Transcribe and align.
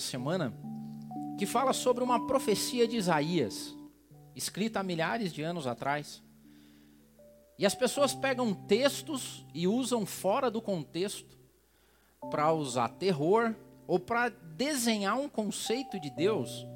semana 0.00 0.52
que 1.38 1.46
fala 1.46 1.72
sobre 1.72 2.02
uma 2.02 2.26
profecia 2.26 2.86
de 2.86 2.96
Isaías, 2.96 3.74
escrita 4.34 4.80
há 4.80 4.82
milhares 4.82 5.32
de 5.32 5.42
anos 5.42 5.66
atrás. 5.66 6.22
E 7.58 7.64
as 7.64 7.74
pessoas 7.74 8.14
pegam 8.14 8.52
textos 8.52 9.46
e 9.54 9.66
usam 9.66 10.04
fora 10.04 10.50
do 10.50 10.60
contexto 10.60 11.38
para 12.30 12.52
usar 12.52 12.88
terror 12.90 13.54
ou 13.86 13.98
para 13.98 14.28
desenhar 14.28 15.18
um 15.18 15.28
conceito 15.28 15.98
de 16.00 16.10
Deus 16.10 16.66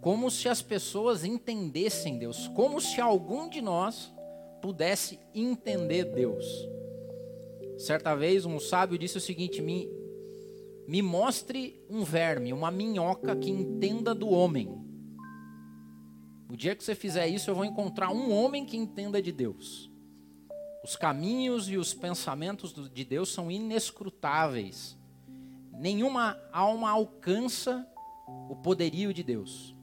como 0.00 0.30
se 0.30 0.48
as 0.48 0.62
pessoas 0.62 1.24
entendessem 1.24 2.18
Deus, 2.18 2.48
como 2.48 2.80
se 2.80 3.00
algum 3.00 3.48
de 3.48 3.60
nós 3.60 4.12
pudesse 4.62 5.18
entender 5.34 6.04
Deus. 6.04 6.44
Certa 7.78 8.14
vez 8.14 8.44
um 8.44 8.58
sábio 8.58 8.98
disse 8.98 9.18
o 9.18 9.20
seguinte: 9.20 9.60
me, 10.90 11.02
mostre 11.02 11.80
um 11.88 12.02
verme, 12.02 12.52
uma 12.52 12.68
minhoca 12.68 13.36
que 13.36 13.48
entenda 13.48 14.12
do 14.12 14.28
homem. 14.28 14.68
O 16.48 16.56
dia 16.56 16.74
que 16.74 16.82
você 16.82 16.96
fizer 16.96 17.28
isso, 17.28 17.48
eu 17.48 17.54
vou 17.54 17.64
encontrar 17.64 18.10
um 18.10 18.32
homem 18.32 18.66
que 18.66 18.76
entenda 18.76 19.22
de 19.22 19.30
Deus. 19.30 19.88
Os 20.82 20.96
caminhos 20.96 21.68
e 21.68 21.76
os 21.76 21.94
pensamentos 21.94 22.74
de 22.92 23.04
Deus 23.04 23.32
são 23.32 23.48
inescrutáveis. 23.52 24.98
Nenhuma 25.78 26.36
alma 26.52 26.90
alcança 26.90 27.86
o 28.48 28.56
poderio 28.56 29.14
de 29.14 29.22
Deus. 29.22 29.76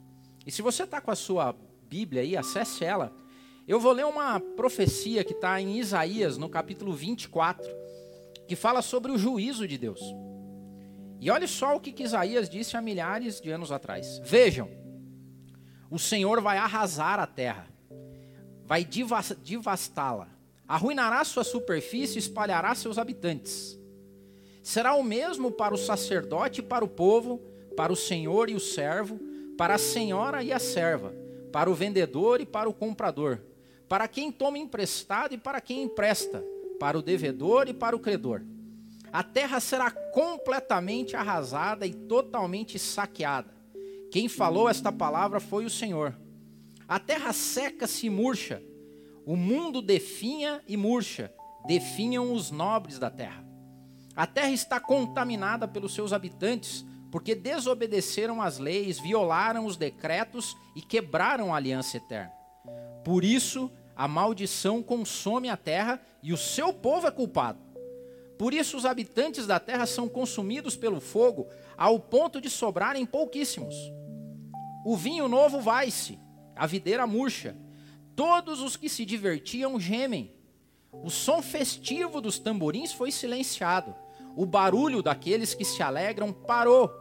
E 0.45 0.51
se 0.51 0.61
você 0.61 0.83
está 0.83 0.99
com 0.99 1.09
a 1.09 1.15
sua 1.15 1.55
Bíblia 1.87 2.21
aí, 2.21 2.35
acesse 2.35 2.83
ela. 2.83 3.15
Eu 3.65 3.79
vou 3.79 3.93
ler 3.93 4.05
uma 4.05 4.41
profecia 4.41 5.23
que 5.23 5.31
está 5.31 5.61
em 5.61 5.79
Isaías, 5.79 6.37
no 6.37 6.49
capítulo 6.49 6.91
24, 6.91 7.65
que 8.45 8.57
fala 8.57 8.81
sobre 8.81 9.09
o 9.09 9.17
juízo 9.17 9.65
de 9.65 9.77
Deus. 9.77 10.01
E 11.19 11.31
olha 11.31 11.47
só 11.47 11.75
o 11.75 11.79
que, 11.79 11.91
que 11.91 12.03
Isaías 12.03 12.49
disse 12.49 12.77
há 12.77 12.81
milhares 12.81 13.41
de 13.41 13.49
anos 13.49 13.71
atrás. 13.71 14.19
Vejam, 14.23 14.69
o 15.89 15.97
Senhor 15.97 16.41
vai 16.41 16.57
arrasar 16.57 17.19
a 17.19 17.25
terra, 17.25 17.67
vai 18.65 18.85
devastá-la, 19.43 20.27
arruinará 20.67 21.23
sua 21.23 21.43
superfície 21.43 22.17
e 22.17 22.19
espalhará 22.19 22.75
seus 22.75 22.97
habitantes. 22.97 23.77
Será 24.61 24.93
o 24.95 25.03
mesmo 25.03 25.49
para 25.49 25.73
o 25.73 25.77
sacerdote 25.77 26.59
e 26.59 26.63
para 26.63 26.83
o 26.83 26.89
povo, 26.89 27.39
para 27.75 27.93
o 27.93 27.95
senhor 27.95 28.49
e 28.49 28.53
o 28.53 28.59
servo, 28.59 29.17
para 29.57 29.75
a 29.75 29.77
senhora 29.77 30.43
e 30.43 30.51
a 30.51 30.59
serva, 30.59 31.15
para 31.53 31.69
o 31.69 31.73
vendedor 31.73 32.41
e 32.41 32.45
para 32.45 32.67
o 32.67 32.73
comprador, 32.73 33.41
para 33.87 34.09
quem 34.09 34.29
toma 34.29 34.57
emprestado 34.57 35.33
e 35.33 35.37
para 35.37 35.61
quem 35.61 35.83
empresta, 35.83 36.43
para 36.77 36.99
o 36.99 37.01
devedor 37.01 37.69
e 37.69 37.73
para 37.73 37.95
o 37.95 37.99
credor 37.99 38.43
a 39.11 39.23
terra 39.23 39.59
será 39.59 39.89
completamente 39.89 41.15
arrasada 41.15 41.85
e 41.85 41.93
totalmente 41.93 42.77
saqueada. 42.77 43.55
Quem 44.11 44.27
falou 44.27 44.69
esta 44.69 44.91
palavra 44.91 45.39
foi 45.39 45.65
o 45.65 45.69
Senhor. 45.69 46.17
A 46.87 46.99
terra 46.99 47.33
seca-se 47.33 48.07
e 48.07 48.09
murcha, 48.09 48.61
o 49.25 49.35
mundo 49.35 49.81
definha 49.81 50.61
e 50.67 50.77
murcha, 50.77 51.33
definham 51.65 52.31
os 52.31 52.49
nobres 52.49 52.97
da 52.97 53.09
terra. 53.09 53.45
A 54.15 54.25
terra 54.25 54.51
está 54.51 54.79
contaminada 54.79 55.67
pelos 55.67 55.93
seus 55.93 56.13
habitantes, 56.13 56.85
porque 57.11 57.35
desobedeceram 57.35 58.41
as 58.41 58.57
leis, 58.57 58.99
violaram 58.99 59.65
os 59.65 59.77
decretos 59.77 60.55
e 60.75 60.81
quebraram 60.81 61.53
a 61.53 61.57
aliança 61.57 61.97
eterna. 61.97 62.31
Por 63.03 63.23
isso, 63.23 63.71
a 63.95 64.07
maldição 64.07 64.81
consome 64.81 65.49
a 65.49 65.57
terra 65.57 66.01
e 66.23 66.31
o 66.31 66.37
seu 66.37 66.73
povo 66.73 67.07
é 67.07 67.11
culpado. 67.11 67.59
Por 68.37 68.53
isso 68.53 68.77
os 68.77 68.85
habitantes 68.85 69.47
da 69.47 69.59
terra 69.59 69.85
são 69.85 70.07
consumidos 70.07 70.75
pelo 70.75 70.99
fogo, 70.99 71.47
ao 71.77 71.99
ponto 71.99 72.39
de 72.39 72.49
sobrarem 72.49 73.05
pouquíssimos. 73.05 73.75
O 74.85 74.95
vinho 74.95 75.27
novo 75.27 75.59
vai-se, 75.59 76.19
a 76.55 76.65
videira 76.65 77.07
murcha. 77.07 77.57
Todos 78.15 78.61
os 78.61 78.75
que 78.75 78.89
se 78.89 79.05
divertiam 79.05 79.79
gemem. 79.79 80.33
O 80.91 81.09
som 81.09 81.41
festivo 81.41 82.21
dos 82.21 82.39
tamborins 82.39 82.93
foi 82.93 83.11
silenciado. 83.11 83.93
O 84.35 84.45
barulho 84.45 85.03
daqueles 85.03 85.53
que 85.53 85.65
se 85.65 85.83
alegram 85.83 86.31
parou. 86.31 86.91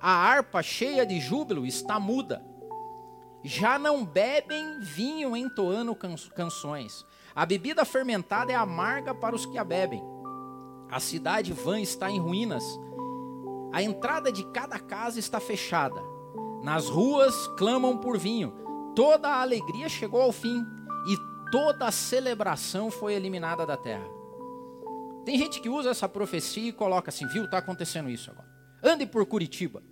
A 0.00 0.10
harpa 0.10 0.62
cheia 0.62 1.04
de 1.04 1.18
júbilo 1.18 1.66
está 1.66 1.98
muda. 1.98 2.44
Já 3.42 3.78
não 3.78 4.04
bebem 4.04 4.80
vinho 4.80 5.36
entoando 5.36 5.96
canções. 6.34 7.04
A 7.34 7.44
bebida 7.44 7.84
fermentada 7.84 8.52
é 8.52 8.54
amarga 8.54 9.14
para 9.14 9.34
os 9.34 9.44
que 9.44 9.58
a 9.58 9.64
bebem. 9.64 10.13
A 10.90 11.00
cidade 11.00 11.52
vã 11.52 11.80
está 11.80 12.10
em 12.10 12.18
ruínas. 12.18 12.64
A 13.72 13.82
entrada 13.82 14.30
de 14.30 14.44
cada 14.46 14.78
casa 14.78 15.18
está 15.18 15.40
fechada. 15.40 16.00
Nas 16.62 16.88
ruas 16.88 17.48
clamam 17.58 17.98
por 17.98 18.18
vinho. 18.18 18.52
Toda 18.94 19.28
a 19.28 19.42
alegria 19.42 19.88
chegou 19.88 20.20
ao 20.20 20.32
fim 20.32 20.64
e 21.06 21.50
toda 21.50 21.86
a 21.86 21.92
celebração 21.92 22.90
foi 22.90 23.14
eliminada 23.14 23.66
da 23.66 23.76
terra. 23.76 24.06
Tem 25.24 25.38
gente 25.38 25.60
que 25.60 25.68
usa 25.68 25.90
essa 25.90 26.08
profecia 26.08 26.68
e 26.68 26.72
coloca 26.72 27.10
assim, 27.10 27.26
viu, 27.26 27.44
está 27.44 27.58
acontecendo 27.58 28.08
isso 28.08 28.30
agora. 28.30 28.48
Ande 28.82 29.06
por 29.06 29.24
Curitiba. 29.26 29.82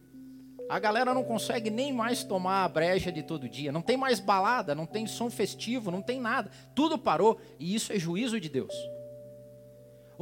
A 0.68 0.78
galera 0.78 1.12
não 1.12 1.24
consegue 1.24 1.68
nem 1.70 1.92
mais 1.92 2.22
tomar 2.22 2.64
a 2.64 2.68
breja 2.68 3.10
de 3.10 3.22
todo 3.22 3.48
dia. 3.48 3.72
Não 3.72 3.82
tem 3.82 3.96
mais 3.96 4.20
balada, 4.20 4.74
não 4.74 4.86
tem 4.86 5.06
som 5.06 5.28
festivo, 5.28 5.90
não 5.90 6.00
tem 6.00 6.20
nada. 6.20 6.50
Tudo 6.74 6.96
parou 6.96 7.40
e 7.58 7.74
isso 7.74 7.92
é 7.92 7.98
juízo 7.98 8.40
de 8.40 8.48
Deus. 8.48 8.74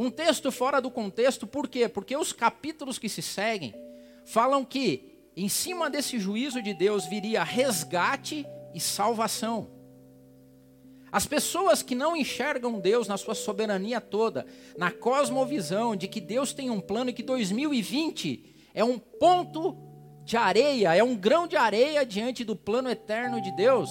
Um 0.00 0.10
texto 0.10 0.50
fora 0.50 0.80
do 0.80 0.90
contexto, 0.90 1.46
por 1.46 1.68
quê? 1.68 1.86
Porque 1.86 2.16
os 2.16 2.32
capítulos 2.32 2.98
que 2.98 3.06
se 3.06 3.20
seguem 3.20 3.74
falam 4.24 4.64
que 4.64 5.28
em 5.36 5.46
cima 5.46 5.90
desse 5.90 6.18
juízo 6.18 6.62
de 6.62 6.72
Deus 6.72 7.04
viria 7.04 7.44
resgate 7.44 8.46
e 8.72 8.80
salvação. 8.80 9.68
As 11.12 11.26
pessoas 11.26 11.82
que 11.82 11.94
não 11.94 12.16
enxergam 12.16 12.80
Deus 12.80 13.08
na 13.08 13.18
sua 13.18 13.34
soberania 13.34 14.00
toda, 14.00 14.46
na 14.78 14.90
cosmovisão 14.90 15.94
de 15.94 16.08
que 16.08 16.18
Deus 16.18 16.54
tem 16.54 16.70
um 16.70 16.80
plano 16.80 17.10
e 17.10 17.12
que 17.12 17.22
2020 17.22 18.70
é 18.72 18.82
um 18.82 18.98
ponto 18.98 19.76
de 20.24 20.34
areia, 20.34 20.94
é 20.94 21.04
um 21.04 21.14
grão 21.14 21.46
de 21.46 21.58
areia 21.58 22.06
diante 22.06 22.42
do 22.42 22.56
plano 22.56 22.88
eterno 22.88 23.38
de 23.38 23.54
Deus, 23.54 23.90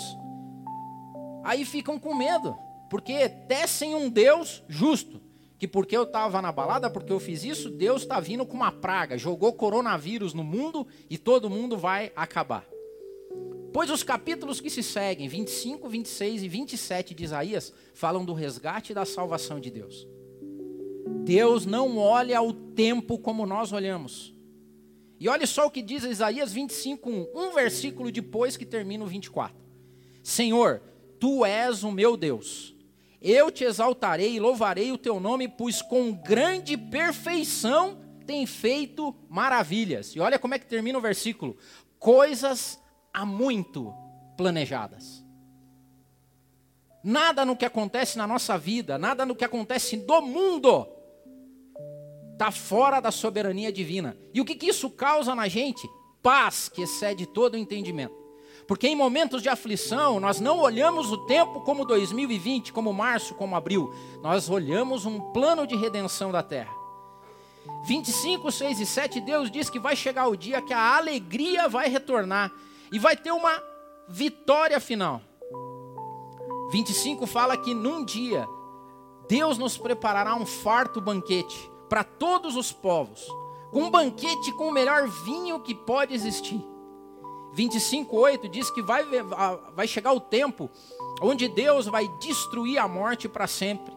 aí 1.44 1.64
ficam 1.64 2.00
com 2.00 2.16
medo, 2.16 2.58
porque 2.90 3.30
tecem 3.30 3.94
um 3.94 4.10
Deus 4.10 4.64
justo 4.68 5.29
que 5.60 5.68
porque 5.68 5.96
eu 5.96 6.04
estava 6.04 6.42
na 6.42 6.54
balada, 6.54 6.90
porque 6.90 7.12
eu 7.12 7.20
fiz 7.20 7.44
isso, 7.44 7.70
Deus 7.70 8.04
está 8.04 8.18
vindo 8.22 8.46
com 8.46 8.56
uma 8.56 8.72
praga, 8.72 9.18
jogou 9.18 9.52
coronavírus 9.52 10.34
no 10.34 10.44
mundo 10.44 10.88
e 11.10 11.18
todo 11.18 11.50
mundo 11.50 11.78
vai 11.78 12.14
acabar. 12.16 12.66
Pois 13.74 13.90
os 13.90 14.02
capítulos 14.02 14.62
que 14.62 14.70
se 14.70 14.82
seguem, 14.82 15.28
25, 15.28 15.90
26 15.90 16.44
e 16.44 16.48
27 16.48 17.14
de 17.14 17.26
Isaías, 17.26 17.74
falam 17.94 18.24
do 18.24 18.34
resgate 18.34 18.94
e 18.94 18.96
da 18.96 19.04
salvação 19.04 19.60
de 19.60 19.70
Deus. 19.70 20.08
Deus 21.26 21.66
não 21.66 21.98
olha 21.98 22.42
o 22.42 22.54
tempo 22.54 23.20
como 23.20 23.46
nós 23.46 23.74
olhamos. 23.74 24.34
E 25.20 25.28
olha 25.28 25.46
só 25.46 25.68
o 25.68 25.72
que 25.72 25.82
diz 25.82 26.06
Isaías 26.06 26.54
25, 26.54 27.10
1, 27.10 27.28
um 27.36 27.54
versículo 27.54 28.10
depois 28.10 28.56
que 28.56 28.66
termina 28.66 29.04
o 29.04 29.08
24. 29.08 29.56
Senhor, 30.24 30.82
tu 31.20 31.44
és 31.44 31.84
o 31.84 31.92
meu 31.92 32.16
Deus 32.16 32.79
eu 33.22 33.52
te 33.52 33.64
exaltarei 33.64 34.36
e 34.36 34.40
louvarei 34.40 34.92
o 34.92 34.98
teu 34.98 35.20
nome, 35.20 35.48
pois 35.48 35.82
com 35.82 36.12
grande 36.14 36.78
perfeição 36.78 38.00
tem 38.26 38.46
feito 38.46 39.16
maravilhas. 39.28 40.16
E 40.16 40.20
olha 40.20 40.40
como 40.40 40.54
é 40.54 40.60
que 40.60 40.68
termina 40.68 40.98
o 40.98 41.02
versículo: 41.02 41.58
coisas 41.98 42.80
há 43.14 43.26
muito 43.26 43.94
planejadas. 44.38 45.26
Nada 47.04 47.46
no 47.46 47.56
que 47.56 47.66
acontece 47.66 48.18
na 48.18 48.28
nossa 48.28 48.58
vida, 48.58 48.98
nada 48.98 49.26
no 49.26 49.36
que 49.36 49.46
acontece 49.46 49.98
do 49.98 50.22
mundo, 50.22 50.88
está 52.34 52.52
fora 52.52 53.00
da 53.00 53.12
soberania 53.12 53.72
divina. 53.72 54.18
E 54.34 54.40
o 54.40 54.46
que, 54.46 54.56
que 54.56 54.68
isso 54.68 54.90
causa 54.90 55.34
na 55.34 55.48
gente? 55.48 55.90
Paz 56.22 56.70
que 56.70 56.84
excede 56.84 57.26
todo 57.26 57.54
o 57.54 57.58
entendimento. 57.58 58.29
Porque 58.70 58.88
em 58.88 58.96
momentos 58.96 59.42
de 59.42 59.50
aflição, 59.50 60.20
nós 60.20 60.40
não 60.40 60.60
olhamos 60.60 61.12
o 61.12 61.18
tempo 61.18 61.62
como 61.62 61.84
2020, 61.84 62.72
como 62.72 62.94
março, 62.94 63.34
como 63.34 63.56
abril. 63.56 63.92
Nós 64.22 64.48
olhamos 64.48 65.08
um 65.08 65.20
plano 65.20 65.66
de 65.66 65.76
redenção 65.76 66.32
da 66.32 66.44
terra. 66.44 66.72
25, 67.84 68.52
6 68.52 68.80
e 68.80 68.86
7, 68.86 69.22
Deus 69.22 69.50
diz 69.50 69.72
que 69.72 69.80
vai 69.80 69.96
chegar 69.96 70.28
o 70.28 70.38
dia 70.38 70.62
que 70.62 70.72
a 70.72 70.98
alegria 70.98 71.68
vai 71.68 71.90
retornar 71.90 72.52
e 72.92 73.00
vai 73.00 73.18
ter 73.18 73.32
uma 73.32 73.60
vitória 74.08 74.80
final. 74.80 75.20
25 76.72 77.26
fala 77.26 77.58
que 77.58 77.74
num 77.74 78.06
dia 78.06 78.48
Deus 79.28 79.58
nos 79.58 79.80
preparará 79.80 80.36
um 80.36 80.46
farto 80.46 81.02
banquete 81.02 81.72
para 81.90 82.04
todos 82.04 82.56
os 82.56 82.72
povos, 82.72 83.26
com 83.72 83.86
um 83.86 83.90
banquete 83.90 84.52
com 84.52 84.68
o 84.68 84.72
melhor 84.72 85.08
vinho 85.08 85.60
que 85.60 85.74
pode 85.74 86.14
existir. 86.14 86.64
25:8 87.56 88.50
diz 88.50 88.70
que 88.70 88.82
vai, 88.82 89.04
vai 89.76 89.88
chegar 89.88 90.14
o 90.14 90.20
tempo 90.20 90.70
onde 91.22 91.48
Deus 91.48 91.86
vai 91.86 92.08
destruir 92.20 92.78
a 92.78 92.88
morte 92.88 93.28
para 93.28 93.48
sempre. 93.48 93.94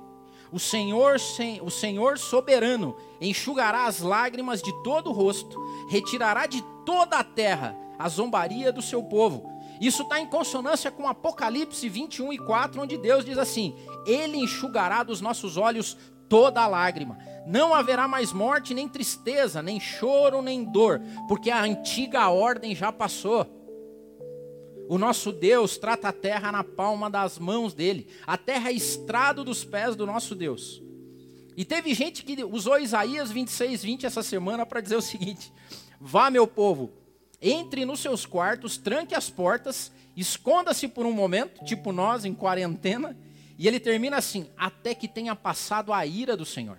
O 0.51 0.59
Senhor, 0.59 1.17
o 1.63 1.71
Senhor 1.71 2.19
soberano 2.19 2.95
enxugará 3.21 3.87
as 3.87 4.01
lágrimas 4.01 4.61
de 4.61 4.71
todo 4.83 5.09
o 5.09 5.13
rosto, 5.13 5.59
retirará 5.89 6.47
de 6.47 6.63
toda 6.85 7.19
a 7.19 7.25
terra 7.25 7.75
a 7.99 8.09
zombaria 8.09 8.73
do 8.73 8.83
seu 8.83 9.03
povo. 9.03 9.51
Isso 9.81 10.03
está 10.03 10.21
em 10.21 10.27
consonância 10.27 10.91
com 10.91 11.09
Apocalipse 11.09 11.89
21 11.89 12.33
e 12.35 12.39
4, 12.39 12.83
onde 12.83 12.99
Deus 12.99 13.25
diz 13.25 13.39
assim: 13.39 13.75
Ele 14.07 14.37
enxugará 14.37 15.03
dos 15.03 15.21
nossos 15.21 15.57
olhos 15.57 15.97
toda 16.29 16.61
a 16.61 16.67
lágrima. 16.67 17.19
Não 17.47 17.75
haverá 17.75 18.07
mais 18.07 18.33
morte, 18.33 18.75
nem 18.75 18.89
tristeza, 18.89 19.63
nem 19.63 19.81
choro, 19.81 20.41
nem 20.41 20.65
dor, 20.65 21.01
porque 21.29 21.51
a 21.51 21.63
antiga 21.63 22.29
ordem 22.29 22.75
já 22.75 22.93
passou. 22.93 23.47
O 24.89 24.99
nosso 24.99 25.33
Deus 25.33 25.79
trata 25.79 26.09
a 26.09 26.13
terra 26.13 26.53
na 26.53 26.63
palma 26.63 27.09
das 27.09 27.39
mãos 27.39 27.73
dele. 27.73 28.09
A 28.27 28.37
terra 28.37 28.71
é 28.71 28.75
estrado 28.75 29.43
dos 29.43 29.65
pés 29.65 29.97
do 29.97 30.07
nosso 30.07 30.35
Deus. 30.35 30.83
E 31.57 31.65
teve 31.65 31.95
gente 31.95 32.25
que 32.25 32.43
usou 32.45 32.79
Isaías 32.79 33.31
26, 33.31 33.83
20 33.83 34.07
essa 34.07 34.23
semana 34.23 34.65
para 34.65 34.81
dizer 34.81 34.97
o 34.97 35.03
seguinte: 35.03 35.53
Vá, 36.01 36.31
meu 36.31 36.47
povo, 36.47 36.93
entre 37.41 37.85
nos 37.85 38.01
seus 38.01 38.25
quartos, 38.25 38.77
tranque 38.77 39.15
as 39.15 39.29
portas, 39.29 39.93
esconda-se 40.17 40.89
por 40.89 41.07
um 41.07 41.13
momento, 41.13 41.65
tipo 41.65 41.93
nós 41.93 42.25
em 42.25 42.35
quarentena, 42.35 43.17
e 43.59 43.67
ele 43.67 43.81
termina 43.81 44.17
assim: 44.17 44.47
até 44.57 44.95
que 44.95 45.09
tenha 45.09 45.35
passado 45.35 45.93
a 45.93 46.05
ira 46.07 46.37
do 46.37 46.45
Senhor. 46.45 46.79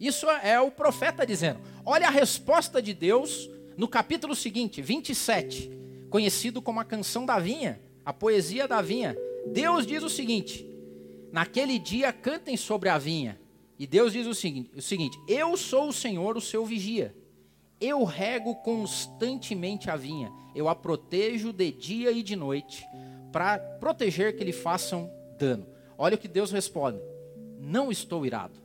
Isso 0.00 0.26
é 0.30 0.58
o 0.58 0.70
profeta 0.70 1.26
dizendo. 1.26 1.60
Olha 1.84 2.08
a 2.08 2.10
resposta 2.10 2.80
de 2.80 2.94
Deus 2.94 3.50
no 3.76 3.86
capítulo 3.86 4.34
seguinte, 4.34 4.80
27 4.80 5.80
conhecido 6.10 6.60
como 6.60 6.80
a 6.80 6.84
canção 6.84 7.24
da 7.24 7.38
vinha, 7.38 7.80
a 8.04 8.12
poesia 8.12 8.68
da 8.68 8.82
vinha. 8.82 9.16
Deus 9.46 9.86
diz 9.86 10.02
o 10.02 10.10
seguinte: 10.10 10.68
naquele 11.32 11.78
dia 11.78 12.12
cantem 12.12 12.56
sobre 12.56 12.88
a 12.88 12.98
vinha. 12.98 13.40
E 13.78 13.86
Deus 13.86 14.12
diz 14.12 14.26
o 14.26 14.34
seguinte, 14.34 14.70
o 14.76 14.82
seguinte: 14.82 15.18
Eu 15.26 15.56
sou 15.56 15.88
o 15.88 15.92
Senhor, 15.92 16.36
o 16.36 16.40
seu 16.40 16.66
vigia. 16.66 17.14
Eu 17.80 18.04
rego 18.04 18.56
constantemente 18.56 19.88
a 19.88 19.96
vinha. 19.96 20.30
Eu 20.54 20.68
a 20.68 20.74
protejo 20.74 21.50
de 21.52 21.70
dia 21.70 22.10
e 22.10 22.22
de 22.22 22.36
noite, 22.36 22.84
para 23.32 23.58
proteger 23.58 24.36
que 24.36 24.44
lhe 24.44 24.52
façam 24.52 25.10
dano. 25.38 25.66
Olha 25.96 26.16
o 26.16 26.18
que 26.18 26.28
Deus 26.28 26.50
responde: 26.50 27.00
Não 27.58 27.90
estou 27.90 28.26
irado. 28.26 28.60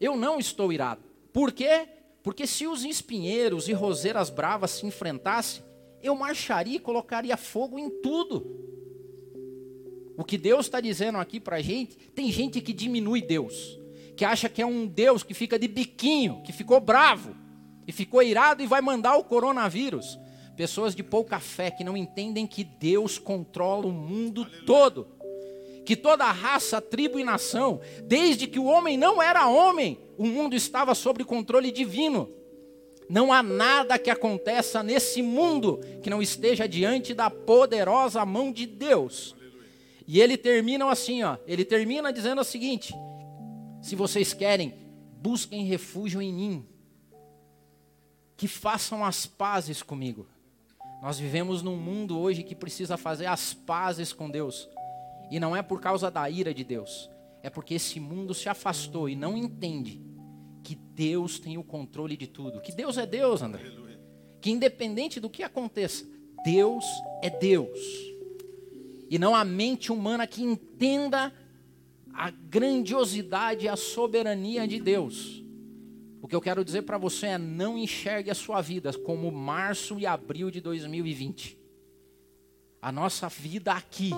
Eu 0.00 0.16
não 0.16 0.38
estou 0.38 0.72
irado. 0.72 1.02
Por 1.32 1.52
quê? 1.52 1.86
Porque 2.22 2.46
se 2.46 2.66
os 2.66 2.84
espinheiros 2.84 3.68
e 3.68 3.72
roseiras 3.72 4.30
bravas 4.30 4.72
se 4.72 4.86
enfrentassem, 4.86 5.62
eu 6.02 6.16
marcharia 6.16 6.76
e 6.76 6.80
colocaria 6.80 7.36
fogo 7.36 7.78
em 7.78 7.90
tudo. 8.00 8.60
O 10.16 10.24
que 10.24 10.36
Deus 10.36 10.66
está 10.66 10.80
dizendo 10.80 11.18
aqui 11.18 11.40
para 11.40 11.56
a 11.56 11.62
gente, 11.62 11.96
tem 12.14 12.30
gente 12.30 12.60
que 12.60 12.72
diminui 12.72 13.22
Deus, 13.22 13.78
que 14.16 14.24
acha 14.24 14.48
que 14.48 14.60
é 14.60 14.66
um 14.66 14.86
Deus 14.86 15.22
que 15.22 15.32
fica 15.32 15.58
de 15.58 15.66
biquinho, 15.66 16.42
que 16.42 16.52
ficou 16.52 16.78
bravo, 16.80 17.34
e 17.86 17.92
ficou 17.92 18.22
irado 18.22 18.62
e 18.62 18.66
vai 18.66 18.80
mandar 18.80 19.16
o 19.16 19.24
coronavírus. 19.24 20.18
Pessoas 20.56 20.94
de 20.94 21.02
pouca 21.02 21.40
fé 21.40 21.70
que 21.70 21.82
não 21.82 21.96
entendem 21.96 22.46
que 22.46 22.64
Deus 22.64 23.18
controla 23.18 23.86
o 23.86 23.92
mundo 23.92 24.42
Aleluia. 24.42 24.66
todo. 24.66 25.08
Que 25.90 25.96
toda 25.96 26.30
raça, 26.30 26.80
tribo 26.80 27.18
e 27.18 27.24
nação, 27.24 27.80
desde 28.04 28.46
que 28.46 28.60
o 28.60 28.64
homem 28.64 28.96
não 28.96 29.20
era 29.20 29.48
homem, 29.48 29.98
o 30.16 30.24
mundo 30.24 30.54
estava 30.54 30.94
sob 30.94 31.24
controle 31.24 31.72
divino. 31.72 32.30
Não 33.08 33.32
há 33.32 33.42
nada 33.42 33.98
que 33.98 34.08
aconteça 34.08 34.84
nesse 34.84 35.20
mundo 35.20 35.80
que 36.00 36.08
não 36.08 36.22
esteja 36.22 36.68
diante 36.68 37.12
da 37.12 37.28
poderosa 37.28 38.24
mão 38.24 38.52
de 38.52 38.66
Deus. 38.66 39.34
E 40.06 40.20
ele 40.20 40.36
termina 40.36 40.88
assim, 40.88 41.24
ó. 41.24 41.38
Ele 41.44 41.64
termina 41.64 42.12
dizendo 42.12 42.40
o 42.40 42.44
seguinte: 42.44 42.94
se 43.82 43.96
vocês 43.96 44.32
querem, 44.32 44.72
busquem 45.20 45.64
refúgio 45.64 46.22
em 46.22 46.32
mim. 46.32 46.66
Que 48.36 48.46
façam 48.46 49.04
as 49.04 49.26
pazes 49.26 49.82
comigo. 49.82 50.28
Nós 51.02 51.18
vivemos 51.18 51.62
num 51.62 51.76
mundo 51.76 52.16
hoje 52.16 52.44
que 52.44 52.54
precisa 52.54 52.96
fazer 52.96 53.26
as 53.26 53.52
pazes 53.52 54.12
com 54.12 54.30
Deus. 54.30 54.68
E 55.30 55.38
não 55.38 55.54
é 55.54 55.62
por 55.62 55.80
causa 55.80 56.10
da 56.10 56.28
ira 56.28 56.52
de 56.52 56.64
Deus, 56.64 57.08
é 57.42 57.48
porque 57.48 57.74
esse 57.74 58.00
mundo 58.00 58.34
se 58.34 58.48
afastou 58.48 59.08
e 59.08 59.14
não 59.14 59.36
entende 59.36 60.02
que 60.62 60.74
Deus 60.74 61.38
tem 61.38 61.56
o 61.56 61.64
controle 61.64 62.16
de 62.16 62.26
tudo. 62.26 62.60
Que 62.60 62.72
Deus 62.72 62.98
é 62.98 63.06
Deus, 63.06 63.42
André. 63.42 63.62
Que 64.40 64.50
independente 64.50 65.20
do 65.20 65.30
que 65.30 65.42
aconteça, 65.42 66.04
Deus 66.44 66.84
é 67.22 67.30
Deus. 67.30 67.78
E 69.08 69.18
não 69.18 69.34
a 69.34 69.44
mente 69.44 69.92
humana 69.92 70.26
que 70.26 70.42
entenda 70.42 71.32
a 72.12 72.30
grandiosidade 72.30 73.66
e 73.66 73.68
a 73.68 73.76
soberania 73.76 74.66
de 74.66 74.80
Deus. 74.80 75.44
O 76.22 76.28
que 76.28 76.36
eu 76.36 76.40
quero 76.40 76.64
dizer 76.64 76.82
para 76.82 76.98
você 76.98 77.28
é 77.28 77.38
não 77.38 77.78
enxergue 77.78 78.30
a 78.30 78.34
sua 78.34 78.60
vida 78.60 78.92
como 78.92 79.30
março 79.30 79.98
e 79.98 80.06
abril 80.06 80.50
de 80.50 80.60
2020. 80.60 81.58
A 82.82 82.92
nossa 82.92 83.28
vida 83.28 83.72
aqui 83.72 84.10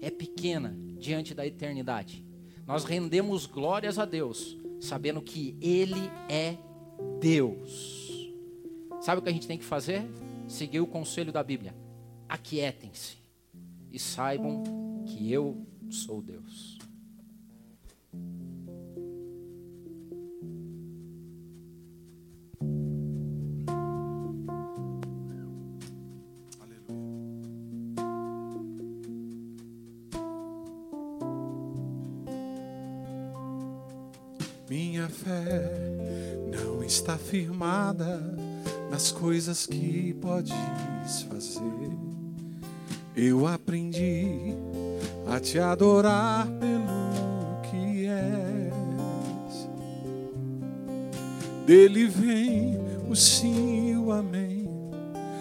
é 0.00 0.10
pequena 0.10 0.76
diante 0.98 1.34
da 1.34 1.46
eternidade. 1.46 2.24
Nós 2.66 2.84
rendemos 2.84 3.46
glórias 3.46 3.98
a 3.98 4.04
Deus 4.04 4.56
sabendo 4.80 5.22
que 5.22 5.56
Ele 5.60 6.10
é 6.28 6.56
Deus. 7.20 8.32
Sabe 9.00 9.20
o 9.20 9.22
que 9.22 9.28
a 9.28 9.32
gente 9.32 9.46
tem 9.46 9.58
que 9.58 9.64
fazer? 9.64 10.02
Seguir 10.48 10.80
o 10.80 10.86
conselho 10.86 11.32
da 11.32 11.42
Bíblia. 11.42 11.74
Aquietem-se 12.28 13.16
e 13.90 13.98
saibam 13.98 14.62
que 15.06 15.32
eu 15.32 15.66
sou 15.90 16.20
Deus. 16.20 16.75
Firmada 37.56 38.20
nas 38.90 39.10
coisas 39.10 39.66
que 39.66 40.14
podes 40.20 40.52
fazer. 41.22 41.90
Eu 43.16 43.46
aprendi 43.46 44.54
a 45.26 45.40
te 45.40 45.58
adorar 45.58 46.46
pelo 46.46 47.62
que 47.62 48.06
és. 48.06 48.74
Dele 51.64 52.06
vem 52.06 52.78
o 53.08 53.16
sim 53.16 53.92
e 53.92 53.96
o 53.96 54.12
amém, 54.12 54.68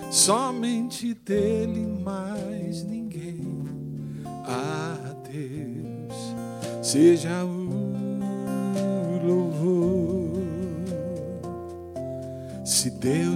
somente 0.09 1.13
dele 1.13 1.85
mais 2.01 2.83
ninguém. 2.83 3.65
A 4.47 4.97
Deus 5.29 6.15
seja 6.81 7.43
o 7.43 7.54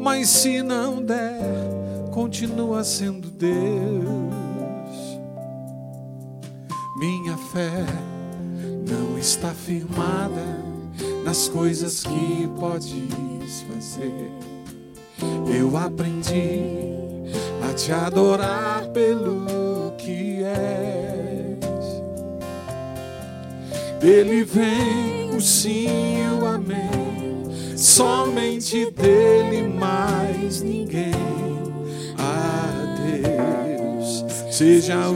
mas 0.00 0.30
se 0.30 0.62
não 0.62 1.02
der, 1.02 1.40
continua 2.10 2.82
sendo 2.82 3.30
Deus. 3.30 3.50
Minha 6.96 7.36
fé 7.52 7.84
não 8.88 9.18
está 9.18 9.50
firmada 9.50 10.58
nas 11.22 11.48
coisas 11.48 12.02
que 12.02 12.48
podes 12.58 13.62
fazer. 13.68 14.30
Eu 15.54 15.76
aprendi 15.76 16.62
a 17.70 17.74
te 17.74 17.92
adorar 17.92 18.86
pelo 18.88 19.92
que 19.98 20.42
és. 20.42 21.60
Dele 24.00 24.44
vem 24.44 25.36
o 25.36 25.40
sim 25.42 25.88
e 25.88 26.40
o 26.40 26.46
amém 26.46 26.99
somente 27.80 28.90
dele 28.90 29.62
mais 29.62 30.62
ninguém. 30.62 31.12
A 32.18 32.96
Deus 32.96 34.24
seja 34.50 35.06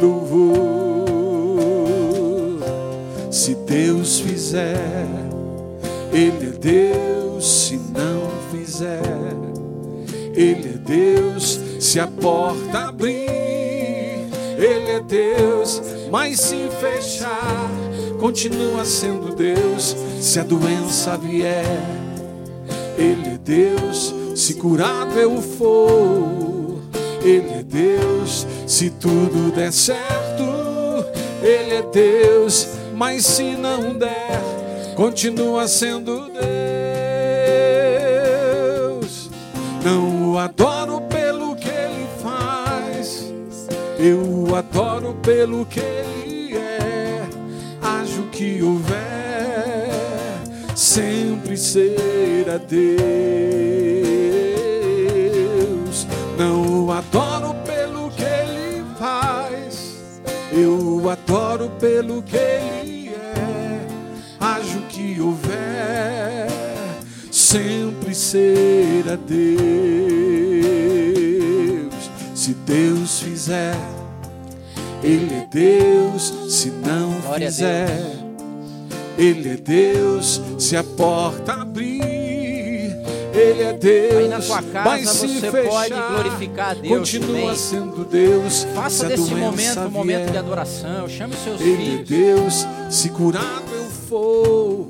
louvor. 0.00 0.66
fizer. 4.46 5.06
Ele 6.12 6.46
é 6.46 6.58
Deus 6.58 7.46
se 7.46 7.76
não 7.76 8.30
fizer. 8.50 9.02
Ele 10.34 10.74
é 10.74 10.78
Deus 10.78 11.60
se 11.80 11.98
a 11.98 12.06
porta 12.06 12.88
abrir. 12.88 13.26
Ele 14.58 14.90
é 14.92 15.00
Deus, 15.00 15.82
mas 16.10 16.40
se 16.40 16.68
fechar, 16.80 17.70
continua 18.16 18.84
sendo 18.84 19.34
Deus. 19.34 19.96
Se 20.20 20.40
a 20.40 20.42
doença 20.42 21.16
vier, 21.16 21.80
Ele 22.98 23.34
é 23.34 23.38
Deus. 23.38 24.14
Se 24.34 24.54
curado 24.54 25.18
eu 25.18 25.40
for, 25.40 26.80
Ele 27.22 27.60
é 27.60 27.62
Deus. 27.62 28.46
Se 28.66 28.90
tudo 28.90 29.52
der 29.54 29.72
certo, 29.72 30.44
Ele 31.42 31.74
é 31.74 31.82
Deus. 31.82 32.68
Mas 32.94 33.26
se 33.26 33.56
não 33.56 33.96
der, 33.96 34.40
continua 34.94 35.68
sendo 35.68 36.28
Deus. 36.28 36.46
Não 39.84 40.32
o 40.32 40.38
adoro 40.38 41.00
pelo 41.02 41.54
que 41.54 41.68
Ele 41.68 42.06
faz, 42.22 43.30
eu 43.98 44.48
o 44.48 44.56
adoro 44.56 45.14
pelo 45.22 45.64
que 45.66 45.78
Ele 45.78 46.15
que 48.46 48.62
houver, 48.62 49.90
sempre 50.76 51.56
será 51.56 52.58
Deus. 52.58 52.86
Não 56.38 56.84
o 56.84 56.92
adoro 56.92 57.56
pelo 57.64 58.08
que 58.10 58.22
Ele 58.22 58.84
faz, 58.98 60.22
eu 60.52 61.00
o 61.02 61.10
adoro 61.10 61.70
pelo 61.80 62.22
que 62.22 62.36
Ele 62.36 63.08
é. 63.08 63.84
Ajo 64.38 64.80
que 64.82 65.20
houver, 65.20 66.46
sempre 67.32 68.14
será 68.14 69.16
Deus. 69.26 69.56
Se 72.32 72.54
Deus 72.54 73.20
fizer, 73.20 73.76
Ele 75.02 75.34
é 75.34 75.46
Deus. 75.50 76.32
Se 76.48 76.70
não 76.70 77.20
Glória 77.22 77.48
fizer, 77.48 78.25
Ele 79.18 79.50
é 79.50 79.56
Deus. 79.56 80.40
Se 80.58 80.76
a 80.76 80.84
porta 80.84 81.52
abrir, 81.54 82.02
Ele 83.34 83.62
é 83.62 83.72
Deus. 83.72 84.16
Aí 84.16 84.28
na 84.28 84.40
sua 84.40 84.62
casa 84.62 85.12
você 85.26 85.50
fechar, 85.50 85.68
pode 85.70 85.94
glorificar 85.94 86.70
a 86.70 86.74
Deus 86.74 86.98
Continua 86.98 87.40
também. 87.40 87.56
sendo 87.56 88.04
Deus. 88.04 88.66
Faça 88.74 89.06
desse 89.06 89.34
momento 89.34 89.80
um 89.80 89.90
momento 89.90 90.30
de 90.30 90.38
adoração. 90.38 91.08
Chame 91.08 91.34
os 91.34 91.42
seus 91.44 91.60
Ele 91.60 91.72
é 91.72 92.04
filhos. 92.04 92.08
Deus. 92.08 92.66
Se 92.90 93.08
curado 93.10 93.64
eu 93.74 93.84
for, 94.08 94.86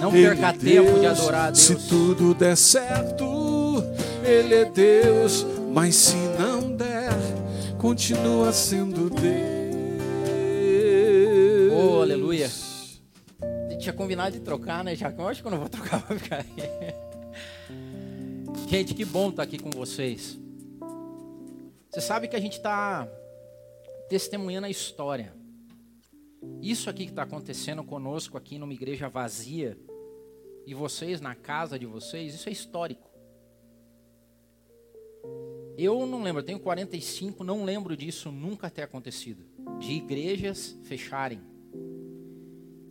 Não 0.00 0.14
Ele 0.14 0.26
perca 0.28 0.48
é 0.48 0.52
tempo 0.52 0.92
de 0.94 1.00
Deus. 1.00 1.20
adorar 1.20 1.44
a 1.46 1.50
Deus. 1.50 1.60
Se 1.60 1.74
tudo 1.76 2.34
der 2.34 2.56
certo, 2.56 3.84
Ele 4.24 4.54
é 4.54 4.64
Deus. 4.64 5.46
Mas 5.72 5.94
se 5.96 6.16
não 6.38 6.70
der, 6.76 7.12
continua 7.78 8.52
sendo 8.52 9.08
Deus. 9.08 9.51
Tinha 13.82 13.92
combinado 13.92 14.38
de 14.38 14.40
trocar, 14.40 14.84
né, 14.84 14.94
Jacão? 14.94 15.28
Acho 15.28 15.42
que 15.42 15.46
eu 15.46 15.50
não 15.50 15.58
vou 15.58 15.68
trocar, 15.70 15.98
vai 15.98 16.18
ficar 16.18 16.36
aí. 16.36 16.46
Gente, 18.68 18.94
que 18.94 19.04
bom 19.04 19.30
estar 19.30 19.42
aqui 19.42 19.58
com 19.58 19.70
vocês. 19.70 20.38
Você 21.90 22.00
sabe 22.00 22.28
que 22.28 22.36
a 22.36 22.40
gente 22.40 22.56
está 22.56 23.06
testemunhando 24.08 24.66
a 24.66 24.70
história. 24.70 25.34
Isso 26.60 26.88
aqui 26.88 27.04
que 27.04 27.10
está 27.10 27.24
acontecendo 27.24 27.84
conosco 27.84 28.38
aqui 28.38 28.58
numa 28.58 28.72
igreja 28.72 29.08
vazia 29.08 29.78
e 30.64 30.74
vocês 30.74 31.20
na 31.20 31.34
casa 31.34 31.78
de 31.78 31.86
vocês, 31.86 32.34
isso 32.34 32.48
é 32.48 32.52
histórico. 32.52 33.10
Eu 35.76 36.06
não 36.06 36.22
lembro, 36.22 36.40
eu 36.40 36.46
tenho 36.46 36.60
45, 36.60 37.42
não 37.42 37.64
lembro 37.64 37.96
disso 37.96 38.30
nunca 38.30 38.70
ter 38.70 38.82
acontecido. 38.82 39.44
De 39.78 39.92
igrejas 39.92 40.78
fecharem. 40.84 41.51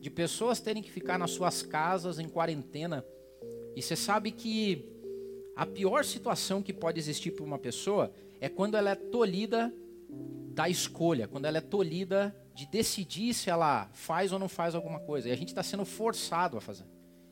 De 0.01 0.09
pessoas 0.09 0.59
terem 0.59 0.83
que 0.83 0.91
ficar 0.91 1.17
nas 1.17 1.31
suas 1.31 1.61
casas 1.61 2.19
em 2.19 2.27
quarentena. 2.27 3.05
E 3.73 3.81
você 3.81 3.95
sabe 3.95 4.31
que 4.31 4.85
a 5.55 5.65
pior 5.65 6.03
situação 6.03 6.61
que 6.61 6.73
pode 6.73 6.99
existir 6.99 7.31
para 7.31 7.45
uma 7.45 7.59
pessoa 7.59 8.11
é 8.41 8.49
quando 8.49 8.75
ela 8.75 8.89
é 8.89 8.95
tolhida 8.95 9.73
da 10.53 10.67
escolha, 10.67 11.27
quando 11.27 11.45
ela 11.45 11.59
é 11.59 11.61
tolhida 11.61 12.35
de 12.53 12.65
decidir 12.65 13.33
se 13.33 13.49
ela 13.49 13.89
faz 13.93 14.33
ou 14.33 14.39
não 14.39 14.49
faz 14.49 14.75
alguma 14.75 14.99
coisa. 14.99 15.29
E 15.29 15.31
a 15.31 15.37
gente 15.37 15.49
está 15.49 15.63
sendo 15.63 15.85
forçado 15.85 16.57
a 16.57 16.61
fazer. 16.61 16.85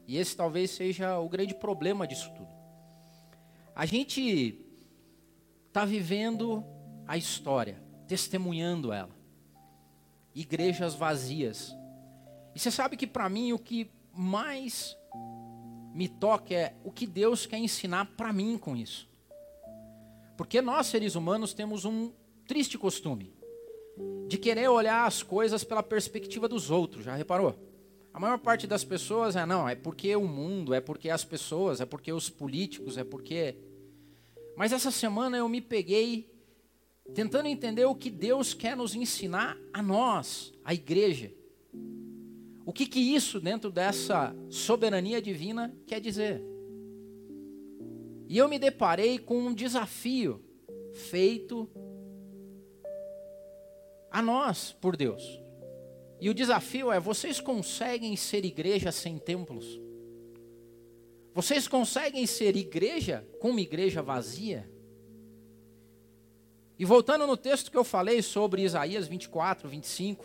E 0.08 0.18
esse 0.18 0.36
talvez 0.36 0.72
seja 0.72 1.20
o 1.20 1.28
grande 1.28 1.54
problema 1.54 2.08
disso 2.08 2.32
tudo. 2.36 2.50
A 3.76 3.86
gente 3.86 4.60
está 5.68 5.86
vivendo 5.86 6.64
a 7.08 7.18
história, 7.18 7.82
testemunhando 8.08 8.92
ela. 8.92 9.16
Igrejas 10.34 10.94
vazias. 10.94 11.76
E 12.56 12.60
você 12.60 12.72
sabe 12.72 12.98
que 12.98 13.08
para 13.08 13.30
mim 13.30 13.54
o 13.54 13.60
que 13.60 13.90
mais 14.14 14.98
me 15.94 16.08
toca 16.08 16.54
é 16.54 16.76
o 16.84 16.92
que 16.92 17.06
Deus 17.06 17.46
quer 17.46 17.58
ensinar 17.58 18.06
para 18.18 18.32
mim 18.34 18.58
com 18.58 18.76
isso. 18.76 19.10
Porque 20.38 20.62
nós, 20.62 20.88
seres 20.88 21.16
humanos, 21.16 21.54
temos 21.54 21.84
um 21.86 22.12
triste 22.48 22.78
costume 22.78 23.34
de 24.28 24.38
querer 24.38 24.70
olhar 24.70 25.06
as 25.06 25.22
coisas 25.22 25.64
pela 25.64 25.84
perspectiva 25.84 26.48
dos 26.48 26.72
outros, 26.72 27.04
já 27.04 27.16
reparou? 27.16 27.58
A 28.14 28.20
maior 28.20 28.40
parte 28.40 28.66
das 28.66 28.84
pessoas 28.84 29.36
é 29.36 29.46
não, 29.46 29.68
é 29.68 29.76
porque 29.76 30.16
o 30.16 30.28
mundo, 30.28 30.74
é 30.74 30.82
porque 30.82 31.10
as 31.10 31.24
pessoas, 31.24 31.82
é 31.82 31.86
porque 31.86 32.12
os 32.12 32.30
políticos, 32.30 32.98
é 32.98 33.04
porque. 33.04 33.58
Mas 34.56 34.72
essa 34.72 34.92
semana 34.92 35.38
eu 35.38 35.48
me 35.48 35.62
peguei 35.62 36.30
tentando 37.14 37.48
entender 37.48 37.86
o 37.86 37.96
que 37.96 38.10
Deus 38.10 38.54
quer 38.54 38.76
nos 38.76 38.96
ensinar 38.96 39.58
a 39.74 39.82
nós, 39.82 40.54
a 40.64 40.74
igreja. 40.74 41.32
O 42.70 42.72
que, 42.72 42.86
que 42.86 43.00
isso, 43.00 43.40
dentro 43.40 43.72
dessa 43.72 44.32
soberania 44.48 45.20
divina, 45.20 45.76
quer 45.88 46.00
dizer? 46.00 46.40
E 48.28 48.38
eu 48.38 48.48
me 48.48 48.60
deparei 48.60 49.18
com 49.18 49.40
um 49.40 49.52
desafio 49.56 50.40
feito 50.94 51.68
a 54.12 54.22
nós 54.22 54.72
por 54.72 54.96
Deus. 54.96 55.42
E 56.22 56.30
o 56.30 56.34
desafio 56.34 56.92
é: 56.92 57.00
vocês 57.00 57.42
conseguem 57.42 58.16
ser 58.16 58.46
igreja 58.46 58.92
sem 58.92 59.18
templos? 59.18 59.82
Vocês 61.34 61.68
conseguem 61.68 62.28
ser 62.28 62.56
igreja 62.56 63.28
com 63.40 63.50
uma 63.50 63.62
igreja 63.62 64.04
vazia? 64.04 64.70
E 66.78 66.86
voltando 66.86 67.26
no 67.26 67.36
texto 67.36 67.72
que 67.72 67.78
eu 67.78 67.84
falei 67.84 68.22
sobre 68.22 68.62
Isaías 68.62 69.08
24, 69.08 69.68
25, 69.68 70.24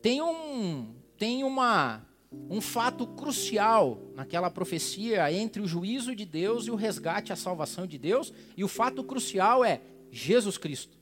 tem 0.00 0.22
um, 0.22 0.99
tem 1.20 1.44
uma, 1.44 2.02
um 2.48 2.62
fato 2.62 3.06
crucial 3.06 4.00
naquela 4.14 4.50
profecia 4.50 5.30
entre 5.30 5.60
o 5.60 5.66
juízo 5.66 6.16
de 6.16 6.24
Deus 6.24 6.66
e 6.66 6.70
o 6.70 6.76
resgate, 6.76 7.30
a 7.30 7.36
salvação 7.36 7.86
de 7.86 7.98
Deus. 7.98 8.32
E 8.56 8.64
o 8.64 8.68
fato 8.68 9.04
crucial 9.04 9.62
é 9.62 9.82
Jesus 10.10 10.56
Cristo. 10.56 10.96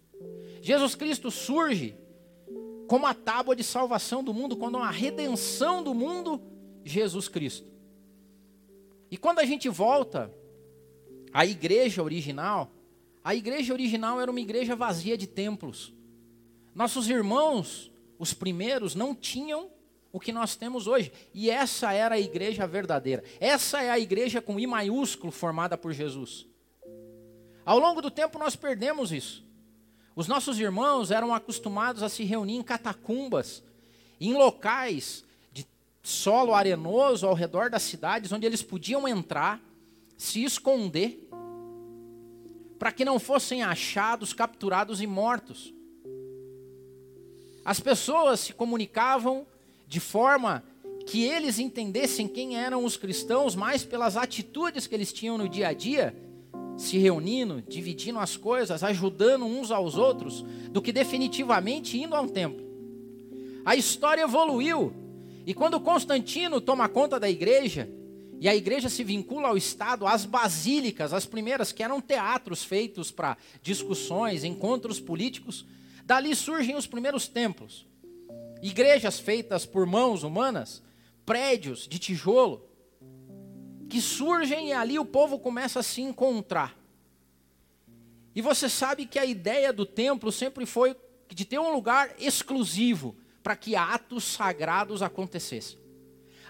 Jesus 0.60 0.96
Cristo 0.96 1.30
surge 1.30 1.96
como 2.88 3.06
a 3.06 3.14
tábua 3.14 3.54
de 3.54 3.62
salvação 3.62 4.24
do 4.24 4.34
mundo, 4.34 4.56
quando 4.56 4.78
a 4.78 4.90
redenção 4.90 5.84
do 5.84 5.94
mundo, 5.94 6.42
Jesus 6.84 7.28
Cristo. 7.28 7.68
E 9.12 9.16
quando 9.16 9.38
a 9.38 9.44
gente 9.44 9.68
volta 9.68 10.34
à 11.32 11.46
igreja 11.46 12.02
original, 12.02 12.72
a 13.22 13.36
igreja 13.36 13.72
original 13.72 14.20
era 14.20 14.32
uma 14.32 14.40
igreja 14.40 14.74
vazia 14.74 15.16
de 15.16 15.28
templos. 15.28 15.94
Nossos 16.74 17.08
irmãos, 17.08 17.92
os 18.18 18.34
primeiros, 18.34 18.96
não 18.96 19.14
tinham 19.14 19.77
o 20.12 20.18
que 20.18 20.32
nós 20.32 20.56
temos 20.56 20.86
hoje. 20.86 21.12
E 21.34 21.50
essa 21.50 21.92
era 21.92 22.14
a 22.14 22.20
igreja 22.20 22.66
verdadeira. 22.66 23.22
Essa 23.40 23.82
é 23.82 23.90
a 23.90 23.98
igreja 23.98 24.40
com 24.40 24.58
I 24.58 24.66
maiúsculo 24.66 25.30
formada 25.30 25.76
por 25.76 25.92
Jesus. 25.92 26.46
Ao 27.64 27.78
longo 27.78 28.00
do 28.00 28.10
tempo 28.10 28.38
nós 28.38 28.56
perdemos 28.56 29.12
isso. 29.12 29.46
Os 30.16 30.26
nossos 30.26 30.58
irmãos 30.58 31.10
eram 31.10 31.32
acostumados 31.34 32.02
a 32.02 32.08
se 32.08 32.24
reunir 32.24 32.56
em 32.56 32.62
catacumbas, 32.62 33.62
em 34.20 34.34
locais 34.34 35.24
de 35.52 35.66
solo 36.02 36.54
arenoso 36.54 37.26
ao 37.26 37.34
redor 37.34 37.70
das 37.70 37.82
cidades, 37.82 38.32
onde 38.32 38.46
eles 38.46 38.62
podiam 38.62 39.06
entrar, 39.06 39.60
se 40.16 40.42
esconder, 40.42 41.28
para 42.78 42.90
que 42.90 43.04
não 43.04 43.20
fossem 43.20 43.62
achados, 43.62 44.32
capturados 44.32 45.00
e 45.00 45.06
mortos. 45.06 45.72
As 47.64 47.78
pessoas 47.78 48.40
se 48.40 48.52
comunicavam 48.52 49.46
de 49.88 49.98
forma 49.98 50.62
que 51.06 51.24
eles 51.24 51.58
entendessem 51.58 52.28
quem 52.28 52.56
eram 52.56 52.84
os 52.84 52.96
cristãos 52.96 53.56
mais 53.56 53.82
pelas 53.82 54.16
atitudes 54.16 54.86
que 54.86 54.94
eles 54.94 55.10
tinham 55.10 55.38
no 55.38 55.48
dia 55.48 55.68
a 55.68 55.72
dia, 55.72 56.14
se 56.76 56.98
reunindo, 56.98 57.62
dividindo 57.66 58.18
as 58.18 58.36
coisas, 58.36 58.84
ajudando 58.84 59.46
uns 59.46 59.70
aos 59.70 59.96
outros, 59.96 60.44
do 60.70 60.82
que 60.82 60.92
definitivamente 60.92 61.98
indo 61.98 62.14
a 62.14 62.20
um 62.20 62.28
templo. 62.28 62.62
A 63.64 63.74
história 63.74 64.22
evoluiu 64.22 64.92
E 65.46 65.54
quando 65.54 65.80
Constantino 65.80 66.60
toma 66.60 66.90
conta 66.90 67.18
da 67.18 67.30
igreja, 67.30 67.88
e 68.38 68.46
a 68.46 68.54
igreja 68.54 68.90
se 68.90 69.02
vincula 69.02 69.48
ao 69.48 69.56
Estado, 69.56 70.06
as 70.06 70.26
basílicas, 70.26 71.14
as 71.14 71.24
primeiras 71.24 71.72
que 71.72 71.82
eram 71.82 72.02
teatros 72.02 72.62
feitos 72.62 73.10
para 73.10 73.34
discussões, 73.62 74.44
encontros 74.44 75.00
políticos, 75.00 75.64
dali 76.04 76.36
surgem 76.36 76.76
os 76.76 76.86
primeiros 76.86 77.28
templos. 77.28 77.87
Igrejas 78.62 79.20
feitas 79.20 79.64
por 79.64 79.86
mãos 79.86 80.22
humanas, 80.22 80.82
prédios 81.24 81.86
de 81.86 81.98
tijolo, 81.98 82.68
que 83.88 84.00
surgem 84.00 84.68
e 84.68 84.72
ali 84.72 84.98
o 84.98 85.04
povo 85.04 85.38
começa 85.38 85.80
a 85.80 85.82
se 85.82 86.00
encontrar. 86.00 86.76
E 88.34 88.42
você 88.42 88.68
sabe 88.68 89.06
que 89.06 89.18
a 89.18 89.24
ideia 89.24 89.72
do 89.72 89.86
templo 89.86 90.30
sempre 90.30 90.66
foi 90.66 90.96
de 91.28 91.44
ter 91.44 91.58
um 91.58 91.72
lugar 91.72 92.14
exclusivo 92.18 93.16
para 93.42 93.56
que 93.56 93.76
atos 93.76 94.24
sagrados 94.24 95.02
acontecessem. 95.02 95.78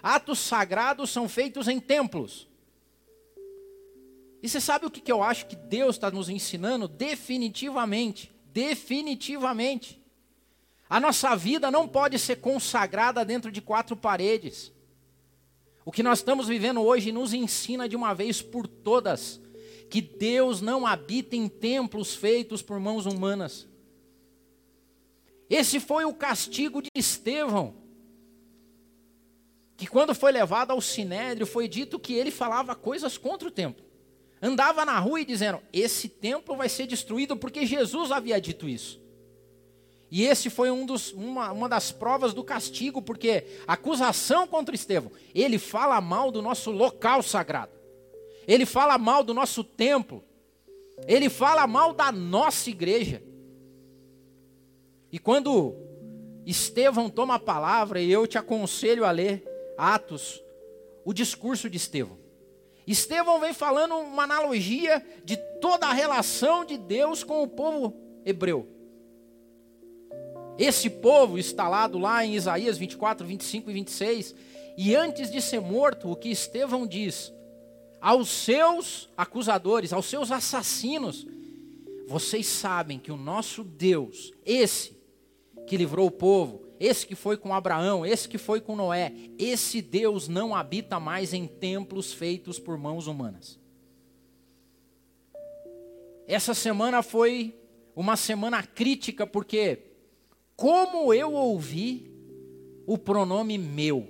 Atos 0.01 0.39
sagrados 0.39 1.09
são 1.09 1.27
feitos 1.27 1.67
em 1.67 1.79
templos. 1.79 2.47
E 4.41 4.47
você 4.47 4.61
sabe 4.61 4.85
o 4.85 4.89
que 4.89 5.11
eu 5.11 5.21
acho 5.21 5.47
que 5.47 5.55
Deus 5.55 5.95
está 5.95 6.09
nos 6.09 6.29
ensinando? 6.29 6.87
Definitivamente. 6.87 8.31
Definitivamente. 8.45 9.98
A 10.89 10.99
nossa 10.99 11.35
vida 11.35 11.69
não 11.69 11.87
pode 11.87 12.17
ser 12.17 12.37
consagrada 12.37 13.23
dentro 13.23 13.51
de 13.51 13.61
quatro 13.61 13.95
paredes. 13.95 14.71
O 15.85 15.91
que 15.91 16.01
nós 16.01 16.19
estamos 16.19 16.47
vivendo 16.47 16.81
hoje 16.81 17.11
nos 17.11 17.33
ensina 17.33 17.87
de 17.87 17.95
uma 17.95 18.13
vez 18.13 18.41
por 18.41 18.67
todas 18.67 19.39
que 19.89 20.01
Deus 20.01 20.61
não 20.61 20.85
habita 20.85 21.35
em 21.35 21.47
templos 21.47 22.15
feitos 22.15 22.61
por 22.61 22.79
mãos 22.79 23.05
humanas. 23.05 23.67
Esse 25.49 25.79
foi 25.79 26.05
o 26.05 26.13
castigo 26.13 26.81
de 26.81 26.89
Estevão 26.95 27.79
que 29.79 29.87
quando 29.87 30.13
foi 30.13 30.33
levado 30.33 30.71
ao 30.71 30.81
sinédrio, 30.81 31.47
foi 31.47 31.65
dito 31.65 31.97
que 31.97 32.13
ele 32.13 32.31
falava 32.31 32.75
coisas 32.75 33.17
contra 33.17 33.47
o 33.47 33.51
templo. 33.51 33.85
Andava 34.41 34.83
na 34.83 34.99
rua 34.99 35.21
e 35.21 35.25
dizendo: 35.25 35.61
Esse 35.71 36.09
templo 36.09 36.57
vai 36.57 36.67
ser 36.67 36.85
destruído 36.85 37.37
porque 37.37 37.65
Jesus 37.65 38.11
havia 38.11 38.41
dito 38.41 38.67
isso. 38.67 39.01
E 40.11 40.25
esse 40.25 40.49
foi 40.49 40.71
um 40.71 40.85
dos, 40.85 41.13
uma, 41.13 41.51
uma 41.51 41.69
das 41.69 41.91
provas 41.91 42.33
do 42.33 42.43
castigo, 42.43 43.01
porque 43.01 43.45
acusação 43.67 44.47
contra 44.47 44.73
Estevão, 44.73 45.11
ele 45.35 45.59
fala 45.59 46.01
mal 46.01 46.31
do 46.31 46.41
nosso 46.41 46.71
local 46.71 47.21
sagrado, 47.21 47.71
ele 48.47 48.65
fala 48.65 48.97
mal 48.97 49.23
do 49.23 49.33
nosso 49.33 49.63
templo, 49.63 50.23
ele 51.07 51.29
fala 51.29 51.67
mal 51.67 51.93
da 51.93 52.11
nossa 52.11 52.69
igreja. 52.69 53.21
E 55.11 55.19
quando 55.19 55.75
Estevão 56.45 57.09
toma 57.09 57.35
a 57.35 57.39
palavra, 57.39 58.01
e 58.01 58.11
eu 58.11 58.25
te 58.25 58.37
aconselho 58.37 59.05
a 59.05 59.11
ler, 59.11 59.43
Atos, 59.77 60.43
o 61.05 61.13
discurso 61.13 61.69
de 61.69 61.77
Estevão. 61.77 62.17
Estevão 62.87 63.39
vem 63.39 63.53
falando 63.53 63.95
uma 63.95 64.23
analogia 64.23 65.05
de 65.23 65.37
toda 65.61 65.85
a 65.85 65.93
relação 65.93 66.65
de 66.65 66.75
Deus 66.75 67.23
com 67.23 67.43
o 67.43 67.47
povo 67.47 67.95
hebreu. 68.25 68.78
Esse 70.59 70.89
povo 70.89 71.39
instalado 71.39 71.97
lá 71.97 72.25
em 72.25 72.35
Isaías 72.35 72.77
24, 72.77 73.25
25 73.25 73.69
e 73.69 73.73
26, 73.73 74.35
e 74.77 74.93
antes 74.93 75.31
de 75.31 75.41
ser 75.41 75.61
morto, 75.61 76.11
o 76.11 76.15
que 76.17 76.29
Estevão 76.29 76.85
diz 76.85 77.33
aos 78.01 78.29
seus 78.29 79.09
acusadores, 79.15 79.93
aos 79.93 80.05
seus 80.05 80.31
assassinos, 80.31 81.25
vocês 82.07 82.45
sabem 82.45 82.99
que 82.99 83.11
o 83.11 83.17
nosso 83.17 83.63
Deus, 83.63 84.33
esse 84.45 84.97
que 85.65 85.77
livrou 85.77 86.07
o 86.07 86.11
povo, 86.11 86.61
esse 86.77 87.05
que 87.05 87.15
foi 87.15 87.37
com 87.37 87.53
Abraão, 87.53 88.05
esse 88.05 88.27
que 88.27 88.37
foi 88.37 88.59
com 88.59 88.75
Noé, 88.75 89.13
esse 89.37 89.81
Deus 89.81 90.27
não 90.27 90.55
habita 90.55 90.99
mais 90.99 91.33
em 91.33 91.47
templos 91.47 92.11
feitos 92.11 92.59
por 92.59 92.77
mãos 92.77 93.07
humanas. 93.07 93.59
Essa 96.27 96.53
semana 96.53 97.01
foi 97.01 97.55
uma 97.95 98.15
semana 98.15 98.63
crítica 98.63 99.27
porque 99.27 99.88
como 100.59 101.13
eu 101.13 101.35
ouvi 101.35 102.11
o 102.85 102.97
pronome 102.97 103.57
meu, 103.57 104.05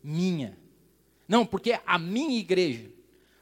minha. 0.00 0.56
Não, 1.26 1.44
porque 1.44 1.76
a 1.84 1.98
minha 1.98 2.38
igreja. 2.38 2.88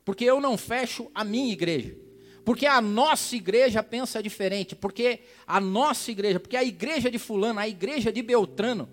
Porque 0.02 0.24
eu 0.24 0.40
não 0.40 0.56
fecho 0.56 1.10
a 1.14 1.22
minha 1.22 1.52
igreja. 1.52 1.94
Porque 2.42 2.64
a 2.64 2.80
nossa 2.80 3.36
igreja 3.36 3.82
pensa 3.82 4.22
diferente, 4.22 4.74
porque 4.74 5.24
a 5.46 5.60
nossa 5.60 6.10
igreja, 6.10 6.40
porque 6.40 6.56
a 6.56 6.64
igreja 6.64 7.10
de 7.10 7.18
fulano, 7.18 7.60
a 7.60 7.68
igreja 7.68 8.10
de 8.10 8.22
Beltrano, 8.22 8.88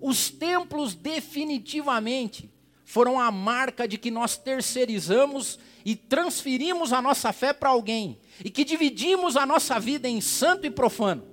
os 0.00 0.28
templos 0.28 0.96
definitivamente 0.96 2.50
foram 2.84 3.20
a 3.20 3.30
marca 3.30 3.86
de 3.86 3.96
que 3.96 4.10
nós 4.10 4.36
terceirizamos 4.36 5.60
e 5.84 5.94
transferimos 5.94 6.92
a 6.92 7.00
nossa 7.00 7.32
fé 7.32 7.52
para 7.52 7.70
alguém, 7.70 8.18
e 8.44 8.50
que 8.50 8.64
dividimos 8.64 9.36
a 9.36 9.46
nossa 9.46 9.78
vida 9.78 10.08
em 10.08 10.20
santo 10.20 10.66
e 10.66 10.70
profano. 10.70 11.30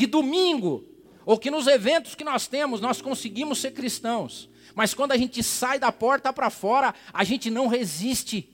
Que 0.00 0.06
domingo, 0.06 0.82
ou 1.26 1.38
que 1.38 1.50
nos 1.50 1.66
eventos 1.66 2.14
que 2.14 2.24
nós 2.24 2.46
temos, 2.46 2.80
nós 2.80 3.02
conseguimos 3.02 3.58
ser 3.58 3.72
cristãos, 3.72 4.48
mas 4.74 4.94
quando 4.94 5.12
a 5.12 5.16
gente 5.18 5.42
sai 5.42 5.78
da 5.78 5.92
porta 5.92 6.32
para 6.32 6.48
fora, 6.48 6.94
a 7.12 7.22
gente 7.22 7.50
não 7.50 7.66
resiste 7.66 8.48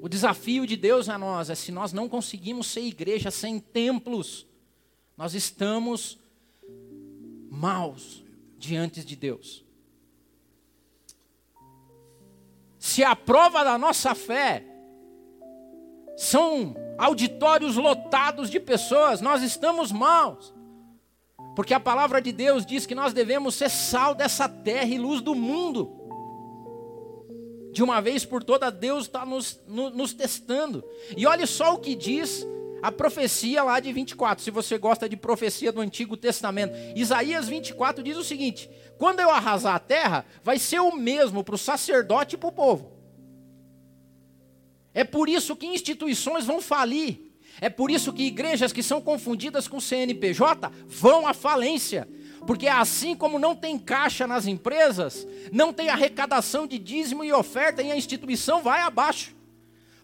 o 0.00 0.08
desafio 0.08 0.66
de 0.66 0.76
Deus 0.76 1.08
a 1.08 1.16
nós 1.16 1.50
é 1.50 1.54
se 1.54 1.70
nós 1.70 1.92
não 1.92 2.08
conseguimos 2.08 2.66
ser 2.66 2.80
igreja 2.80 3.30
sem 3.30 3.60
templos, 3.60 4.44
nós 5.16 5.34
estamos 5.34 6.18
maus 7.48 8.24
diante 8.58 9.04
de 9.04 9.14
Deus. 9.14 9.64
Se 12.76 13.04
a 13.04 13.14
prova 13.14 13.62
da 13.62 13.78
nossa 13.78 14.16
fé 14.16 14.67
são 16.18 16.74
auditórios 16.98 17.76
lotados 17.76 18.50
de 18.50 18.58
pessoas, 18.58 19.20
nós 19.20 19.40
estamos 19.40 19.92
maus. 19.92 20.52
Porque 21.54 21.72
a 21.72 21.78
palavra 21.78 22.20
de 22.20 22.32
Deus 22.32 22.66
diz 22.66 22.86
que 22.86 22.94
nós 22.94 23.12
devemos 23.12 23.54
ser 23.54 23.70
sal 23.70 24.16
dessa 24.16 24.48
terra 24.48 24.86
e 24.86 24.98
luz 24.98 25.20
do 25.20 25.32
mundo 25.32 25.94
de 27.70 27.84
uma 27.84 28.00
vez 28.00 28.24
por 28.24 28.42
todas, 28.42 28.74
Deus 28.74 29.04
está 29.04 29.24
nos, 29.24 29.60
no, 29.68 29.90
nos 29.90 30.12
testando. 30.12 30.82
E 31.16 31.24
olha 31.24 31.46
só 31.46 31.74
o 31.74 31.78
que 31.78 31.94
diz 31.94 32.44
a 32.82 32.90
profecia 32.90 33.62
lá 33.62 33.78
de 33.78 33.92
24, 33.92 34.42
se 34.42 34.50
você 34.50 34.76
gosta 34.76 35.08
de 35.08 35.16
profecia 35.16 35.70
do 35.70 35.80
Antigo 35.80 36.16
Testamento. 36.16 36.74
Isaías 36.96 37.48
24 37.48 38.02
diz 38.02 38.16
o 38.16 38.24
seguinte: 38.24 38.68
quando 38.98 39.20
eu 39.20 39.30
arrasar 39.30 39.76
a 39.76 39.78
terra, 39.78 40.26
vai 40.42 40.58
ser 40.58 40.80
o 40.80 40.96
mesmo 40.96 41.44
para 41.44 41.54
o 41.54 41.58
sacerdote 41.58 42.34
e 42.34 42.38
para 42.38 42.48
o 42.48 42.52
povo. 42.52 42.97
É 44.98 45.04
por 45.04 45.28
isso 45.28 45.54
que 45.54 45.64
instituições 45.64 46.44
vão 46.44 46.60
falir. 46.60 47.20
É 47.60 47.70
por 47.70 47.88
isso 47.88 48.12
que 48.12 48.24
igrejas 48.24 48.72
que 48.72 48.82
são 48.82 49.00
confundidas 49.00 49.68
com 49.68 49.80
CNPJ 49.80 50.72
vão 50.88 51.24
à 51.24 51.32
falência. 51.32 52.08
Porque 52.44 52.66
assim 52.66 53.14
como 53.14 53.38
não 53.38 53.54
tem 53.54 53.78
caixa 53.78 54.26
nas 54.26 54.48
empresas, 54.48 55.24
não 55.52 55.72
tem 55.72 55.88
arrecadação 55.88 56.66
de 56.66 56.80
dízimo 56.80 57.22
e 57.22 57.32
oferta 57.32 57.80
e 57.80 57.92
a 57.92 57.96
instituição 57.96 58.60
vai 58.60 58.80
abaixo. 58.80 59.36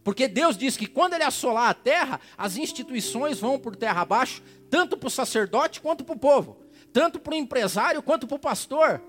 Porque 0.05 0.29
Deus 0.29 0.57
diz 0.57 0.77
que 0.77 0.87
quando 0.87 1.15
Ele 1.15 1.25
assolar 1.25 1.71
a 1.71 1.75
terra, 1.75 2.21
as 2.39 2.57
instituições 2.57 3.41
vão 3.41 3.59
por 3.59 3.75
terra 3.75 4.03
abaixo, 4.03 4.45
tanto 4.71 4.97
para 4.97 5.09
o 5.09 5.11
sacerdote 5.11 5.81
quanto 5.81 6.05
para 6.05 6.15
o 6.15 6.19
povo, 6.21 6.57
tanto 6.93 7.19
para 7.19 7.35
o 7.35 7.37
empresário 7.37 8.01
quanto 8.01 8.29
para 8.29 8.37
o 8.37 8.39
pastor. 8.39 9.03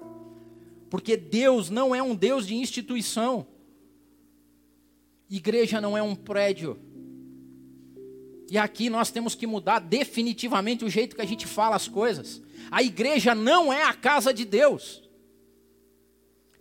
Porque 0.90 1.16
Deus 1.16 1.70
não 1.70 1.94
é 1.94 2.02
um 2.02 2.16
Deus 2.16 2.48
de 2.48 2.56
instituição. 2.56 3.46
Igreja 5.30 5.82
não 5.82 5.98
é 5.98 6.04
um 6.04 6.16
prédio. 6.16 6.80
E 8.50 8.58
aqui 8.58 8.90
nós 8.90 9.10
temos 9.10 9.34
que 9.34 9.48
mudar 9.48 9.80
definitivamente 9.80 10.86
o 10.86 10.90
jeito 10.90 11.16
que 11.16 11.22
a 11.22 11.28
gente 11.28 11.48
fala 11.48 11.76
as 11.76 11.88
coisas. 11.88 12.42
A 12.70 12.84
igreja 12.84 13.34
não 13.34 13.74
é 13.74 13.84
a 13.84 13.94
casa 13.94 14.34
de 14.34 14.46
Deus. 14.46 15.04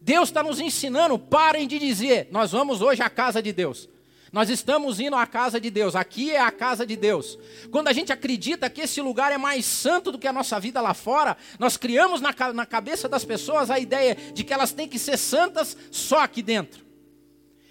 Deus 0.00 0.29
está 0.29 0.42
nos 0.42 0.61
ensinando, 0.61 1.18
parem 1.18 1.66
de 1.66 1.79
dizer, 1.79 2.29
nós 2.31 2.53
vamos 2.53 2.83
hoje 2.83 3.03
à 3.03 3.09
casa 3.09 3.42
de 3.42 3.53
Deus. 3.53 3.88
Nós 4.33 4.50
estamos 4.50 4.98
indo 4.98 5.14
à 5.14 5.27
casa 5.27 5.61
de 5.61 5.70
Deus, 5.70 5.94
aqui 5.94 6.33
é 6.33 6.40
a 6.40 6.50
casa 6.50 6.85
de 6.85 6.96
Deus. 6.96 7.38
Quando 7.70 7.88
a 7.88 7.92
gente 7.92 8.12
acredita 8.12 8.68
que 8.68 8.81
esse 8.81 9.00
lugar 9.00 9.31
é 9.31 9.38
mais 9.38 9.64
santo 9.64 10.11
do 10.11 10.18
que 10.18 10.27
a 10.27 10.33
nossa 10.33 10.59
vida 10.59 10.81
lá 10.81 10.92
fora, 10.92 11.37
nós 11.59 11.77
criamos 11.77 12.20
na, 12.20 12.35
na 12.53 12.66
cabeça 12.66 13.09
das 13.09 13.24
pessoas 13.24 13.70
a 13.70 13.79
ideia 13.79 14.16
de 14.35 14.42
que 14.42 14.53
elas 14.53 14.72
têm 14.72 14.88
que 14.88 14.98
ser 14.98 15.16
santas 15.16 15.77
só 15.90 16.18
aqui 16.18 16.42
dentro. 16.42 16.84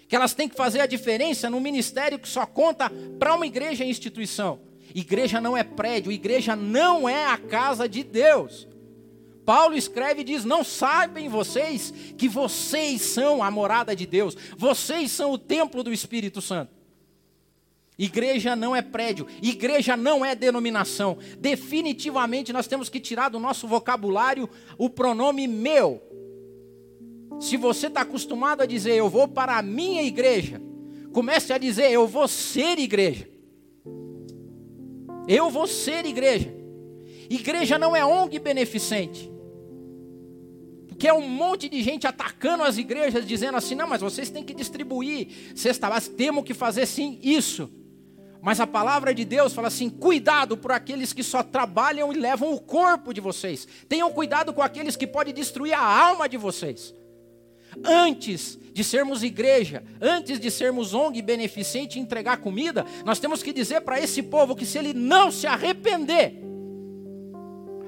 Que 0.08 0.16
elas 0.16 0.34
têm 0.34 0.48
que 0.48 0.56
fazer 0.56 0.80
a 0.80 0.86
diferença 0.86 1.48
no 1.48 1.60
ministério 1.60 2.18
que 2.18 2.28
só 2.28 2.46
conta 2.46 2.90
para 3.18 3.34
uma 3.34 3.46
igreja 3.46 3.84
e 3.84 3.90
instituição. 3.90 4.60
Igreja 4.94 5.40
não 5.40 5.56
é 5.56 5.64
prédio, 5.64 6.12
igreja 6.12 6.54
não 6.54 7.08
é 7.08 7.26
a 7.26 7.36
casa 7.36 7.88
de 7.88 8.04
Deus. 8.04 8.68
Paulo 9.44 9.76
escreve 9.76 10.22
e 10.22 10.24
diz: 10.24 10.44
Não 10.44 10.64
sabem 10.64 11.28
vocês 11.28 11.92
que 12.16 12.28
vocês 12.28 13.02
são 13.02 13.42
a 13.42 13.50
morada 13.50 13.94
de 13.94 14.06
Deus, 14.06 14.36
vocês 14.56 15.10
são 15.10 15.32
o 15.32 15.38
templo 15.38 15.82
do 15.82 15.92
Espírito 15.92 16.40
Santo. 16.40 16.72
Igreja 17.96 18.56
não 18.56 18.74
é 18.74 18.82
prédio, 18.82 19.26
igreja 19.40 19.96
não 19.96 20.24
é 20.24 20.34
denominação. 20.34 21.16
Definitivamente 21.38 22.52
nós 22.52 22.66
temos 22.66 22.88
que 22.88 22.98
tirar 22.98 23.28
do 23.28 23.38
nosso 23.38 23.68
vocabulário 23.68 24.48
o 24.76 24.90
pronome 24.90 25.46
meu. 25.46 26.02
Se 27.40 27.56
você 27.56 27.88
está 27.88 28.02
acostumado 28.02 28.62
a 28.62 28.66
dizer 28.66 28.94
eu 28.94 29.08
vou 29.08 29.28
para 29.28 29.58
a 29.58 29.62
minha 29.62 30.02
igreja, 30.02 30.60
comece 31.12 31.52
a 31.52 31.58
dizer 31.58 31.90
eu 31.90 32.06
vou 32.06 32.28
ser 32.28 32.78
igreja. 32.78 33.28
Eu 35.26 35.50
vou 35.50 35.66
ser 35.66 36.04
igreja. 36.04 36.54
Igreja 37.28 37.78
não 37.78 37.96
é 37.96 38.04
ONG 38.04 38.38
beneficente. 38.38 39.32
Porque 40.88 41.08
é 41.08 41.12
um 41.12 41.28
monte 41.28 41.68
de 41.68 41.82
gente 41.82 42.06
atacando 42.06 42.62
as 42.62 42.78
igrejas, 42.78 43.26
dizendo 43.26 43.56
assim: 43.56 43.74
não, 43.74 43.86
mas 43.86 44.00
vocês 44.00 44.30
têm 44.30 44.44
que 44.44 44.54
distribuir 44.54 45.28
cesta 45.54 45.88
básica, 45.88 46.16
temos 46.16 46.44
que 46.44 46.54
fazer 46.54 46.86
sim 46.86 47.18
isso. 47.22 47.70
Mas 48.40 48.60
a 48.60 48.66
palavra 48.66 49.14
de 49.14 49.24
Deus 49.24 49.52
fala 49.52 49.68
assim: 49.68 49.88
cuidado 49.88 50.56
por 50.56 50.70
aqueles 50.70 51.12
que 51.12 51.22
só 51.22 51.42
trabalham 51.42 52.12
e 52.12 52.16
levam 52.16 52.52
o 52.52 52.60
corpo 52.60 53.12
de 53.12 53.20
vocês. 53.20 53.66
Tenham 53.88 54.12
cuidado 54.12 54.52
com 54.52 54.62
aqueles 54.62 54.96
que 54.96 55.06
podem 55.06 55.34
destruir 55.34 55.72
a 55.72 55.82
alma 55.82 56.28
de 56.28 56.36
vocês. 56.36 56.94
Antes 57.82 58.58
de 58.72 58.84
sermos 58.84 59.22
igreja, 59.22 59.82
antes 60.00 60.38
de 60.38 60.50
sermos 60.50 60.92
ONG 60.92 61.22
beneficente 61.22 61.98
e 61.98 62.02
entregar 62.02 62.38
comida, 62.38 62.84
nós 63.04 63.18
temos 63.18 63.42
que 63.42 63.52
dizer 63.52 63.80
para 63.80 64.00
esse 64.00 64.22
povo 64.22 64.54
que 64.54 64.66
se 64.66 64.78
ele 64.78 64.92
não 64.92 65.30
se 65.30 65.46
arrepender, 65.46 66.42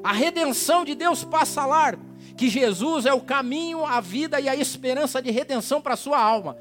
a 0.03 0.13
redenção 0.13 0.85
de 0.85 0.95
Deus 0.95 1.25
passa 1.25 1.67
largo, 1.67 2.05
que 2.37 2.49
Jesus 2.49 3.07
é 3.07 3.13
o 3.13 3.21
caminho, 3.21 3.85
a 3.85 4.01
vida 4.01 4.41
e 4.41 4.49
a 4.49 4.55
esperança 4.55 5.21
de 5.21 5.31
redenção 5.31 5.81
para 5.81 5.95
a 5.95 5.97
sua 5.97 6.21
alma 6.21 6.57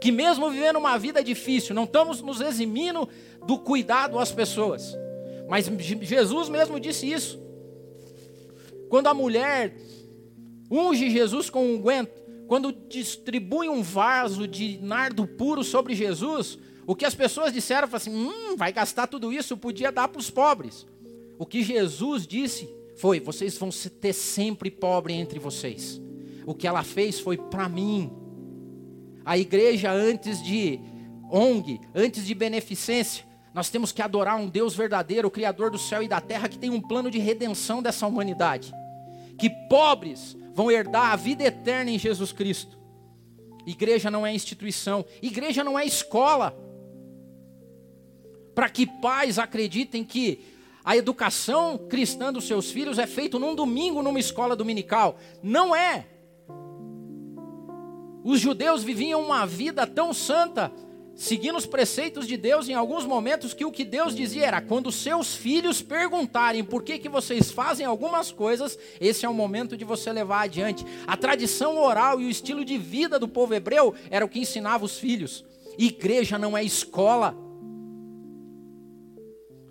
que 0.00 0.10
mesmo 0.10 0.50
vivendo 0.50 0.78
uma 0.78 0.98
vida 0.98 1.22
difícil, 1.22 1.74
não 1.74 1.84
estamos 1.84 2.22
nos 2.22 2.40
eximindo 2.40 3.06
do 3.46 3.58
cuidado 3.58 4.18
às 4.18 4.32
pessoas. 4.32 4.96
Mas 5.46 5.70
Jesus 6.00 6.48
mesmo 6.48 6.80
disse 6.80 7.10
isso. 7.12 7.38
Quando 8.88 9.08
a 9.08 9.14
mulher 9.14 9.76
unge 10.70 11.10
Jesus 11.10 11.50
com 11.50 11.64
um 11.64 11.74
unguento, 11.74 12.19
quando 12.50 12.72
distribui 12.72 13.68
um 13.68 13.80
vaso 13.80 14.48
de 14.48 14.76
nardo 14.82 15.24
puro 15.24 15.62
sobre 15.62 15.94
Jesus, 15.94 16.58
o 16.84 16.96
que 16.96 17.04
as 17.04 17.14
pessoas 17.14 17.52
disseram 17.52 17.86
foi 17.86 17.98
assim: 17.98 18.12
hum, 18.12 18.56
vai 18.56 18.72
gastar 18.72 19.06
tudo 19.06 19.32
isso, 19.32 19.56
podia 19.56 19.92
dar 19.92 20.08
para 20.08 20.18
os 20.18 20.30
pobres. 20.30 20.84
O 21.38 21.46
que 21.46 21.62
Jesus 21.62 22.26
disse 22.26 22.68
foi: 22.96 23.20
vocês 23.20 23.56
vão 23.56 23.70
ter 24.00 24.12
sempre 24.12 24.68
pobre 24.68 25.14
entre 25.14 25.38
vocês. 25.38 26.00
O 26.44 26.52
que 26.52 26.66
ela 26.66 26.82
fez 26.82 27.20
foi 27.20 27.36
para 27.36 27.68
mim. 27.68 28.10
A 29.24 29.38
igreja, 29.38 29.92
antes 29.92 30.42
de 30.42 30.80
ONG, 31.30 31.80
antes 31.94 32.26
de 32.26 32.34
beneficência, 32.34 33.24
nós 33.54 33.70
temos 33.70 33.92
que 33.92 34.02
adorar 34.02 34.36
um 34.36 34.48
Deus 34.48 34.74
verdadeiro, 34.74 35.28
o 35.28 35.30
Criador 35.30 35.70
do 35.70 35.78
céu 35.78 36.02
e 36.02 36.08
da 36.08 36.20
terra, 36.20 36.48
que 36.48 36.58
tem 36.58 36.70
um 36.70 36.80
plano 36.80 37.12
de 37.12 37.18
redenção 37.20 37.80
dessa 37.80 38.08
humanidade. 38.08 38.72
Que 39.38 39.48
pobres 39.68 40.36
vão 40.60 40.70
herdar 40.70 41.10
a 41.10 41.16
vida 41.16 41.42
eterna 41.42 41.90
em 41.90 41.98
Jesus 41.98 42.32
Cristo. 42.32 42.78
Igreja 43.66 44.10
não 44.10 44.26
é 44.26 44.34
instituição, 44.34 45.06
igreja 45.22 45.64
não 45.64 45.78
é 45.78 45.86
escola. 45.86 46.54
Para 48.54 48.68
que 48.68 48.86
pais 48.86 49.38
acreditem 49.38 50.04
que 50.04 50.44
a 50.84 50.94
educação 50.94 51.78
cristã 51.88 52.30
dos 52.30 52.44
seus 52.44 52.70
filhos 52.70 52.98
é 52.98 53.06
feita 53.06 53.38
num 53.38 53.54
domingo 53.54 54.02
numa 54.02 54.20
escola 54.20 54.54
dominical. 54.54 55.16
Não 55.42 55.74
é. 55.74 56.06
Os 58.22 58.38
judeus 58.38 58.82
viviam 58.82 59.22
uma 59.22 59.46
vida 59.46 59.86
tão 59.86 60.12
santa, 60.12 60.70
seguindo 61.20 61.58
os 61.58 61.66
preceitos 61.66 62.26
de 62.26 62.34
Deus 62.38 62.66
em 62.66 62.72
alguns 62.72 63.04
momentos, 63.04 63.52
que 63.52 63.66
o 63.66 63.70
que 63.70 63.84
Deus 63.84 64.14
dizia 64.14 64.46
era: 64.46 64.60
quando 64.62 64.90
seus 64.90 65.34
filhos 65.34 65.82
perguntarem 65.82 66.64
por 66.64 66.82
que, 66.82 66.98
que 66.98 67.10
vocês 67.10 67.50
fazem 67.50 67.84
algumas 67.84 68.32
coisas, 68.32 68.78
esse 68.98 69.26
é 69.26 69.28
o 69.28 69.34
momento 69.34 69.76
de 69.76 69.84
você 69.84 70.10
levar 70.10 70.44
adiante. 70.44 70.82
A 71.06 71.18
tradição 71.18 71.76
oral 71.76 72.22
e 72.22 72.24
o 72.24 72.30
estilo 72.30 72.64
de 72.64 72.78
vida 72.78 73.18
do 73.18 73.28
povo 73.28 73.54
hebreu 73.54 73.94
era 74.10 74.24
o 74.24 74.28
que 74.30 74.38
ensinava 74.38 74.82
os 74.82 74.98
filhos. 74.98 75.44
Igreja 75.76 76.38
não 76.38 76.56
é 76.56 76.64
escola. 76.64 77.36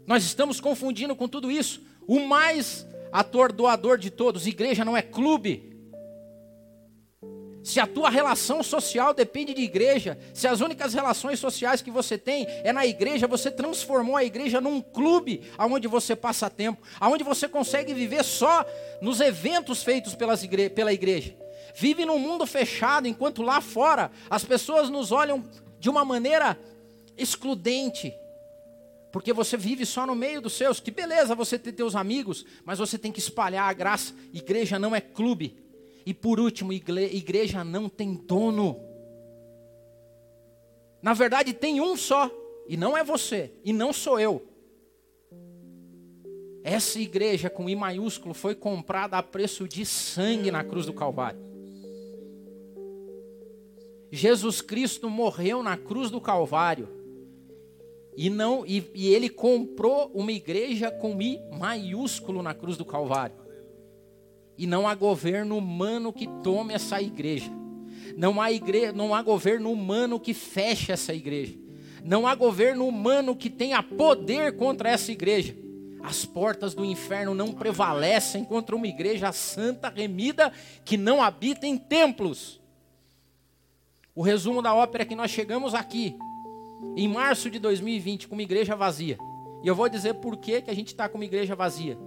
Nós 0.06 0.24
estamos 0.24 0.62
confundindo 0.62 1.16
com 1.16 1.28
tudo 1.28 1.50
isso. 1.50 1.82
O 2.08 2.20
mais 2.20 2.86
atordoador 3.12 3.98
de 3.98 4.12
todos, 4.12 4.46
igreja 4.46 4.86
não 4.86 4.96
é 4.96 5.02
clube. 5.02 5.68
Se 7.63 7.80
a 7.80 7.86
tua 7.86 8.10
relação 8.10 8.63
social 8.63 9.13
depende 9.13 9.54
de 9.54 9.62
igreja, 9.62 10.17
se 10.34 10.48
as 10.48 10.62
únicas 10.62 10.93
relações 10.93 11.39
sociais 11.39 11.82
que 11.82 11.91
você 11.91 12.17
tem 12.17 12.45
é 12.63 12.72
na 12.72 12.86
igreja, 12.86 13.28
você 13.28 13.52
transformou 13.52 14.15
a 14.15 14.24
igreja 14.24 14.62
num 14.62 14.82
clube 14.82 15.41
aonde 15.58 15.88
você 15.88 16.15
passa 16.15 16.50
tempo, 16.50 16.82
aonde 17.00 17.24
você 17.24 17.48
consegue 17.48 17.93
viver 17.93 18.24
só 18.24 18.65
nos 19.02 19.19
eventos 19.19 19.84
feitos 19.84 20.15
pelas 20.15 20.43
igre 20.43 20.69
pela 20.69 20.93
igreja. 20.93 21.36
Vive 21.76 22.06
num 22.06 22.17
mundo 22.17 22.45
fechado, 22.45 23.08
enquanto 23.08 23.41
lá 23.41 23.62
fora 23.62 24.12
as 24.30 24.43
pessoas 24.43 24.89
nos 24.89 25.12
olham 25.12 25.43
de 25.80 25.89
uma 25.89 26.04
maneira 26.04 26.58
excludente. 27.17 28.13
Porque 29.12 29.34
você 29.34 29.58
vive 29.58 29.86
só 29.86 30.06
no 30.06 30.15
meio 30.15 30.41
dos 30.41 30.54
seus. 30.54 30.80
Que 30.80 30.91
beleza 30.91 31.36
você 31.36 31.58
ter 31.58 31.72
teus 31.72 31.95
amigos, 31.95 32.45
mas 32.63 32.80
você 32.80 32.98
tem 32.98 33.12
que 33.12 33.19
espalhar 33.19 33.67
a 33.69 33.74
graça. 33.74 34.13
Igreja 34.34 34.78
não 34.78 34.95
é 34.95 35.02
clube. 35.02 35.68
E 36.10 36.13
por 36.15 36.39
último, 36.39 36.74
igreja 36.74 37.63
não 37.63 37.88
tem 37.88 38.15
dono. 38.15 38.80
Na 41.04 41.13
verdade, 41.13 41.54
tem 41.54 41.80
um 41.80 41.95
só, 41.95 42.32
e 42.67 42.76
não 42.76 42.98
é 42.98 43.04
você, 43.04 43.54
e 43.63 43.72
não 43.72 43.93
sou 43.93 44.19
eu. 44.19 44.41
Essa 46.63 47.00
igreja 47.00 47.48
com 47.48 47.69
I 47.69 47.76
maiúsculo 47.76 48.34
foi 48.34 48.56
comprada 48.56 49.19
a 49.19 49.22
preço 49.22 49.67
de 49.67 49.86
sangue 49.86 50.50
na 50.50 50.63
cruz 50.63 50.88
do 50.88 50.93
Calvário. 50.93 51.39
Jesus 54.12 54.62
Cristo 54.62 55.12
morreu 55.12 55.62
na 55.62 55.78
cruz 55.78 56.10
do 56.10 56.19
Calvário. 56.19 56.89
E 58.17 58.32
não 58.32 58.65
e, 58.65 58.84
e 58.95 59.13
ele 59.13 59.30
comprou 59.30 60.10
uma 60.12 60.32
igreja 60.32 60.89
com 60.89 61.22
I 61.22 61.39
maiúsculo 61.52 62.41
na 62.41 62.56
cruz 62.56 62.78
do 62.78 62.84
Calvário. 62.84 63.38
E 64.60 64.67
não 64.67 64.86
há 64.86 64.93
governo 64.93 65.58
humano 65.58 66.12
que 66.12 66.28
tome 66.43 66.74
essa 66.74 67.02
igreja. 67.02 67.50
Não 68.17 68.41
há, 68.41 68.52
igreja, 68.52 68.91
não 68.91 69.15
há 69.15 69.22
governo 69.22 69.72
humano 69.72 70.19
que 70.19 70.34
feche 70.34 70.91
essa 70.91 71.13
igreja. 71.13 71.58
Não 72.04 72.28
há 72.28 72.36
governo 72.36 72.86
humano 72.86 73.38
que 73.38 73.50
tenha 73.50 73.82
poder 73.82 74.58
contra 74.58 74.89
essa 74.89 75.13
igreja. 75.13 75.56
As 76.04 76.26
portas 76.26 76.74
do 76.74 76.84
inferno 76.84 77.34
não 77.34 77.54
prevalecem 77.54 78.43
contra 78.43 78.76
uma 78.76 78.86
igreja 78.86 79.32
santa, 79.32 79.88
remida, 79.88 80.52
que 80.84 80.98
não 80.98 81.24
habita 81.24 81.65
em 81.65 81.78
templos. 81.78 82.60
O 84.13 84.22
resumo 84.22 84.62
da 84.62 84.76
ópera 84.76 85.04
é 85.04 85.06
que 85.06 85.15
nós 85.15 85.32
chegamos 85.32 85.74
aqui, 85.74 86.17
em 86.98 87.08
março 87.08 87.50
de 87.50 87.60
2020, 87.60 88.28
com 88.28 88.36
uma 88.36 88.43
igreja 88.43 88.76
vazia. 88.76 89.17
E 89.63 89.67
eu 89.69 89.74
vou 89.74 89.88
dizer 89.88 90.15
por 90.15 90.36
que, 90.36 90.62
que 90.63 90.69
a 90.69 90.76
gente 90.76 90.88
está 90.88 91.08
com 91.08 91.17
uma 91.17 91.24
igreja 91.24 91.56
vazia. 91.56 91.98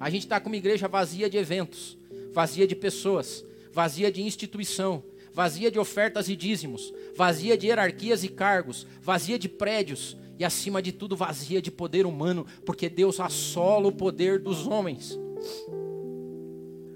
A 0.00 0.10
gente 0.10 0.22
está 0.22 0.40
com 0.40 0.48
uma 0.48 0.56
igreja 0.56 0.88
vazia 0.88 1.30
de 1.30 1.36
eventos 1.36 1.99
vazia 2.32 2.66
de 2.66 2.74
pessoas, 2.74 3.44
vazia 3.72 4.10
de 4.10 4.22
instituição, 4.22 5.02
vazia 5.32 5.70
de 5.70 5.78
ofertas 5.78 6.28
e 6.28 6.36
dízimos, 6.36 6.92
vazia 7.14 7.56
de 7.56 7.66
hierarquias 7.66 8.24
e 8.24 8.28
cargos, 8.28 8.86
vazia 9.02 9.38
de 9.38 9.48
prédios 9.48 10.16
e, 10.38 10.44
acima 10.44 10.80
de 10.80 10.92
tudo, 10.92 11.16
vazia 11.16 11.60
de 11.60 11.70
poder 11.70 12.06
humano, 12.06 12.46
porque 12.64 12.88
Deus 12.88 13.20
assola 13.20 13.88
o 13.88 13.92
poder 13.92 14.38
dos 14.38 14.66
homens. 14.66 15.18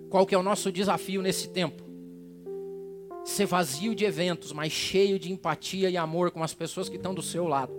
Qual 0.08 0.26
que 0.26 0.34
é 0.34 0.38
o 0.38 0.42
nosso 0.42 0.70
desafio 0.70 1.20
nesse 1.20 1.48
tempo? 1.48 1.82
Ser 3.24 3.46
vazio 3.46 3.94
de 3.94 4.04
eventos, 4.04 4.52
mas 4.52 4.72
cheio 4.72 5.18
de 5.18 5.32
empatia 5.32 5.90
e 5.90 5.96
amor 5.96 6.30
com 6.30 6.42
as 6.42 6.54
pessoas 6.54 6.88
que 6.88 6.96
estão 6.96 7.14
do 7.14 7.22
seu 7.22 7.48
lado. 7.48 7.72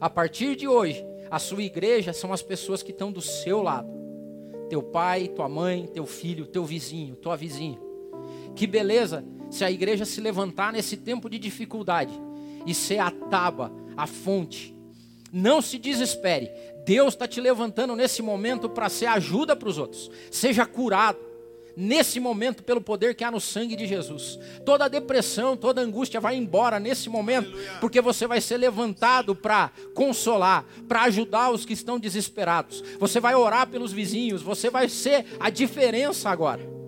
A 0.00 0.08
partir 0.08 0.56
de 0.56 0.66
hoje, 0.66 1.04
a 1.30 1.38
sua 1.38 1.62
igreja 1.62 2.12
são 2.12 2.32
as 2.32 2.42
pessoas 2.42 2.82
que 2.82 2.90
estão 2.90 3.12
do 3.12 3.20
seu 3.20 3.62
lado 3.62 3.99
teu 4.70 4.82
pai, 4.82 5.28
tua 5.28 5.48
mãe, 5.48 5.86
teu 5.92 6.06
filho, 6.06 6.46
teu 6.46 6.64
vizinho, 6.64 7.16
tua 7.16 7.36
vizinha. 7.36 7.78
Que 8.54 8.66
beleza 8.66 9.24
se 9.50 9.64
a 9.64 9.70
igreja 9.70 10.04
se 10.04 10.20
levantar 10.20 10.72
nesse 10.72 10.96
tempo 10.96 11.28
de 11.28 11.38
dificuldade 11.38 12.12
e 12.64 12.72
ser 12.72 12.98
a 13.00 13.10
taba, 13.10 13.72
a 13.96 14.06
fonte. 14.06 14.74
Não 15.32 15.60
se 15.60 15.76
desespere. 15.76 16.50
Deus 16.86 17.14
está 17.14 17.26
te 17.26 17.40
levantando 17.40 17.94
nesse 17.96 18.22
momento 18.22 18.70
para 18.70 18.88
ser 18.88 19.06
ajuda 19.06 19.54
para 19.56 19.68
os 19.68 19.76
outros. 19.76 20.10
Seja 20.30 20.64
curado 20.64 21.18
nesse 21.76 22.20
momento 22.20 22.62
pelo 22.62 22.80
poder 22.80 23.14
que 23.14 23.24
há 23.24 23.30
no 23.30 23.40
sangue 23.40 23.76
de 23.76 23.86
Jesus. 23.86 24.38
Toda 24.64 24.88
depressão, 24.88 25.56
toda 25.56 25.80
angústia 25.80 26.20
vai 26.20 26.36
embora 26.36 26.80
nesse 26.80 27.08
momento, 27.08 27.52
porque 27.80 28.00
você 28.00 28.26
vai 28.26 28.40
ser 28.40 28.56
levantado 28.56 29.34
para 29.34 29.70
consolar, 29.94 30.64
para 30.88 31.02
ajudar 31.02 31.50
os 31.50 31.64
que 31.64 31.72
estão 31.72 31.98
desesperados. 31.98 32.82
Você 32.98 33.20
vai 33.20 33.34
orar 33.34 33.68
pelos 33.68 33.92
vizinhos, 33.92 34.42
você 34.42 34.70
vai 34.70 34.88
ser 34.88 35.24
a 35.38 35.50
diferença 35.50 36.30
agora. 36.30 36.80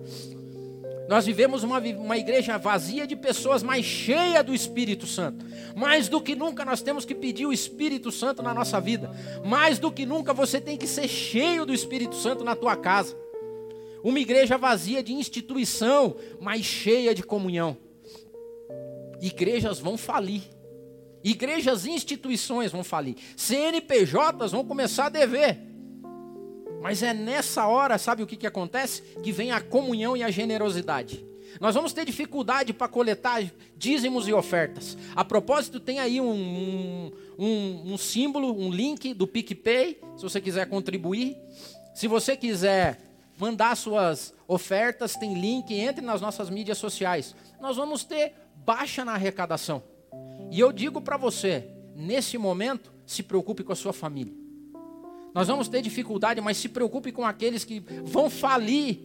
Nós 1.07 1.25
vivemos 1.25 1.63
uma, 1.63 1.79
uma 1.79 2.17
igreja 2.17 2.57
vazia 2.57 3.05
de 3.05 3.15
pessoas, 3.15 3.61
mas 3.61 3.85
cheia 3.85 4.41
do 4.41 4.53
Espírito 4.53 5.05
Santo. 5.05 5.45
Mais 5.75 6.07
do 6.07 6.21
que 6.21 6.35
nunca 6.35 6.63
nós 6.63 6.81
temos 6.81 7.03
que 7.03 7.13
pedir 7.13 7.45
o 7.45 7.53
Espírito 7.53 8.11
Santo 8.11 8.41
na 8.41 8.53
nossa 8.53 8.79
vida. 8.79 9.11
Mais 9.43 9.79
do 9.79 9.91
que 9.91 10.05
nunca 10.05 10.33
você 10.33 10.61
tem 10.61 10.77
que 10.77 10.87
ser 10.87 11.07
cheio 11.07 11.65
do 11.65 11.73
Espírito 11.73 12.15
Santo 12.15 12.43
na 12.43 12.55
tua 12.55 12.75
casa. 12.75 13.15
Uma 14.03 14.19
igreja 14.19 14.57
vazia 14.57 15.01
de 15.01 15.13
instituição, 15.13 16.17
mas 16.41 16.65
cheia 16.65 17.15
de 17.15 17.23
comunhão. 17.23 17.77
Igrejas 19.21 19.79
vão 19.79 19.97
falir. 19.97 20.43
Igrejas 21.23 21.85
e 21.85 21.91
instituições 21.91 22.71
vão 22.71 22.83
falir. 22.83 23.15
CNPJs 23.37 24.51
vão 24.51 24.65
começar 24.65 25.05
a 25.05 25.09
dever. 25.09 25.57
Mas 26.81 27.01
é 27.01 27.13
nessa 27.13 27.65
hora, 27.65 27.97
sabe 27.97 28.21
o 28.21 28.27
que, 28.27 28.35
que 28.35 28.45
acontece? 28.45 29.01
Que 29.23 29.31
vem 29.31 29.53
a 29.53 29.61
comunhão 29.61 30.17
e 30.17 30.23
a 30.23 30.29
generosidade. 30.29 31.25
Nós 31.61 31.73
vamos 31.73 31.93
ter 31.93 32.03
dificuldade 32.03 32.73
para 32.73 32.89
coletar 32.89 33.41
dízimos 33.77 34.27
e 34.27 34.33
ofertas. 34.33 34.97
A 35.15 35.23
propósito, 35.23 35.79
tem 35.79 35.99
aí 35.99 36.19
um, 36.19 37.09
um, 37.39 37.93
um, 37.93 37.97
símbolo, 37.97 38.53
um 38.53 38.69
link 38.69 39.13
do 39.13 39.25
PicPay, 39.25 40.01
se 40.17 40.23
você 40.23 40.41
quiser 40.41 40.67
contribuir. 40.67 41.37
Se 41.95 42.05
você 42.05 42.35
quiser 42.35 42.99
mandar 43.37 43.75
suas 43.75 44.33
ofertas, 44.47 45.15
tem 45.15 45.33
link, 45.33 45.73
entre 45.73 46.05
nas 46.05 46.21
nossas 46.21 46.49
mídias 46.49 46.77
sociais. 46.77 47.35
Nós 47.59 47.77
vamos 47.77 48.03
ter 48.03 48.33
baixa 48.55 49.03
na 49.03 49.13
arrecadação. 49.13 49.83
E 50.51 50.59
eu 50.59 50.71
digo 50.71 51.01
para 51.01 51.17
você, 51.17 51.67
nesse 51.95 52.37
momento, 52.37 52.91
se 53.05 53.23
preocupe 53.23 53.63
com 53.63 53.73
a 53.73 53.75
sua 53.75 53.93
família. 53.93 54.33
Nós 55.33 55.47
vamos 55.47 55.67
ter 55.67 55.81
dificuldade, 55.81 56.39
mas 56.41 56.57
se 56.57 56.69
preocupe 56.69 57.11
com 57.11 57.25
aqueles 57.25 57.63
que 57.63 57.79
vão 58.03 58.29
falir. 58.29 58.99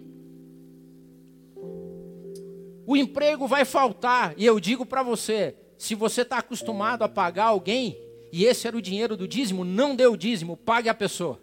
O 2.87 2.97
emprego 2.97 3.47
vai 3.47 3.65
faltar. 3.65 4.35
E 4.37 4.45
eu 4.45 4.61
digo 4.61 4.85
para 4.85 5.03
você: 5.03 5.57
se 5.79 5.95
você 5.95 6.23
está 6.23 6.39
acostumado 6.39 7.03
a 7.03 7.09
pagar 7.09 7.47
alguém, 7.47 7.99
e 8.31 8.45
esse 8.45 8.67
era 8.67 8.77
o 8.77 8.83
dinheiro 8.83 9.17
do 9.17 9.27
dízimo, 9.27 9.65
não 9.65 9.97
dê 9.97 10.07
o 10.07 10.17
dízimo, 10.17 10.57
pague 10.57 10.89
a 10.89 10.95
pessoa. 10.95 11.41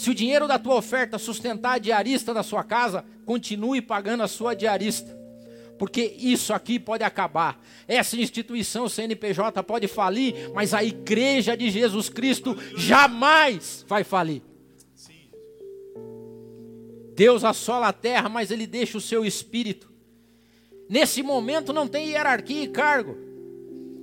Se 0.00 0.08
o 0.08 0.14
dinheiro 0.14 0.48
da 0.48 0.58
tua 0.58 0.76
oferta 0.76 1.18
sustentar 1.18 1.72
a 1.74 1.78
diarista 1.78 2.32
da 2.32 2.42
sua 2.42 2.64
casa, 2.64 3.04
continue 3.26 3.82
pagando 3.82 4.22
a 4.22 4.28
sua 4.28 4.54
diarista 4.54 5.20
porque 5.78 6.14
isso 6.18 6.52
aqui 6.52 6.78
pode 6.78 7.02
acabar. 7.02 7.58
Essa 7.88 8.14
instituição 8.14 8.86
CNPJ 8.86 9.62
pode 9.62 9.88
falir, 9.88 10.50
mas 10.54 10.74
a 10.74 10.84
igreja 10.84 11.56
de 11.56 11.70
Jesus 11.70 12.10
Cristo 12.10 12.54
jamais 12.76 13.82
vai 13.88 14.04
falir. 14.04 14.42
Deus 17.14 17.44
assola 17.44 17.88
a 17.88 17.92
terra, 17.94 18.28
mas 18.28 18.50
ele 18.50 18.66
deixa 18.66 18.98
o 18.98 19.00
seu 19.00 19.24
espírito. 19.24 19.90
Nesse 20.86 21.22
momento 21.22 21.72
não 21.72 21.88
tem 21.88 22.10
hierarquia 22.10 22.64
e 22.64 22.68
cargo. 22.68 23.16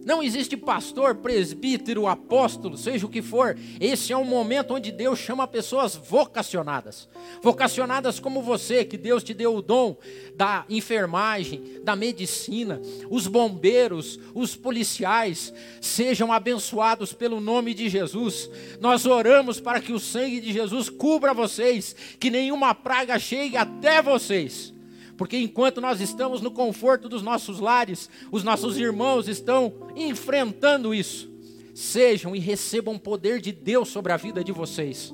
Não 0.08 0.24
existe 0.24 0.56
pastor, 0.56 1.16
presbítero, 1.16 2.08
apóstolo, 2.08 2.78
seja 2.78 3.06
o 3.06 3.10
que 3.10 3.22
for. 3.22 3.58
Esse 3.78 4.14
é 4.14 4.18
um 4.18 4.24
momento 4.24 4.74
onde 4.74 4.90
Deus 4.90 5.20
chama 5.20 5.46
pessoas 5.46 5.98
vocacionadas. 5.98 7.10
Vocacionadas 7.42 8.18
como 8.18 8.42
você, 8.42 8.86
que 8.86 8.98
Deus 8.98 9.22
te 9.22 9.34
deu 9.34 9.54
o 9.54 9.62
dom 9.62 9.98
da 10.34 10.64
enfermagem, 10.70 11.82
da 11.84 11.94
medicina. 11.94 12.82
Os 13.10 13.28
bombeiros, 13.28 14.18
os 14.34 14.56
policiais, 14.56 15.54
sejam 15.82 16.32
abençoados 16.32 17.12
pelo 17.12 17.42
nome 17.42 17.74
de 17.74 17.90
Jesus. 17.90 18.50
Nós 18.80 19.06
oramos 19.06 19.60
para 19.60 19.82
que 19.82 19.92
o 19.92 20.00
sangue 20.00 20.40
de 20.40 20.54
Jesus 20.54 20.90
cubra 20.90 21.34
vocês, 21.34 21.94
que 22.18 22.30
nenhuma 22.30 22.74
praga 22.74 23.20
chegue 23.20 23.58
até 23.58 24.02
vocês. 24.02 24.77
Porque 25.18 25.38
enquanto 25.38 25.82
nós 25.82 26.00
estamos 26.00 26.42
no 26.42 26.52
conforto 26.52 27.10
dos 27.10 27.24
nossos 27.24 27.60
lares, 27.60 28.10
os 28.32 28.44
nossos 28.44 28.78
irmãos 28.78 29.28
estão 29.28 29.74
enfrentando 29.96 30.94
isso. 30.94 31.30
Sejam 31.74 32.36
e 32.36 32.40
recebam 32.40 32.96
o 32.96 33.00
poder 33.00 33.42
de 33.42 33.52
Deus 33.52 33.90
sobre 33.90 34.14
a 34.14 34.18
vida 34.18 34.44
de 34.44 34.52
vocês. 34.52 35.14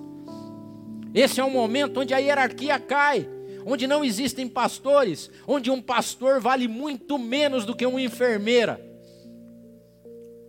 Esse 1.13 1.39
é 1.39 1.43
um 1.43 1.49
momento 1.49 2.01
onde 2.01 2.13
a 2.13 2.17
hierarquia 2.17 2.79
cai, 2.79 3.29
onde 3.65 3.87
não 3.87 4.03
existem 4.03 4.47
pastores, 4.47 5.29
onde 5.47 5.71
um 5.71 5.81
pastor 5.81 6.41
vale 6.41 6.67
muito 6.67 7.17
menos 7.17 7.65
do 7.65 7.75
que 7.75 7.85
uma 7.85 8.01
enfermeira, 8.01 8.83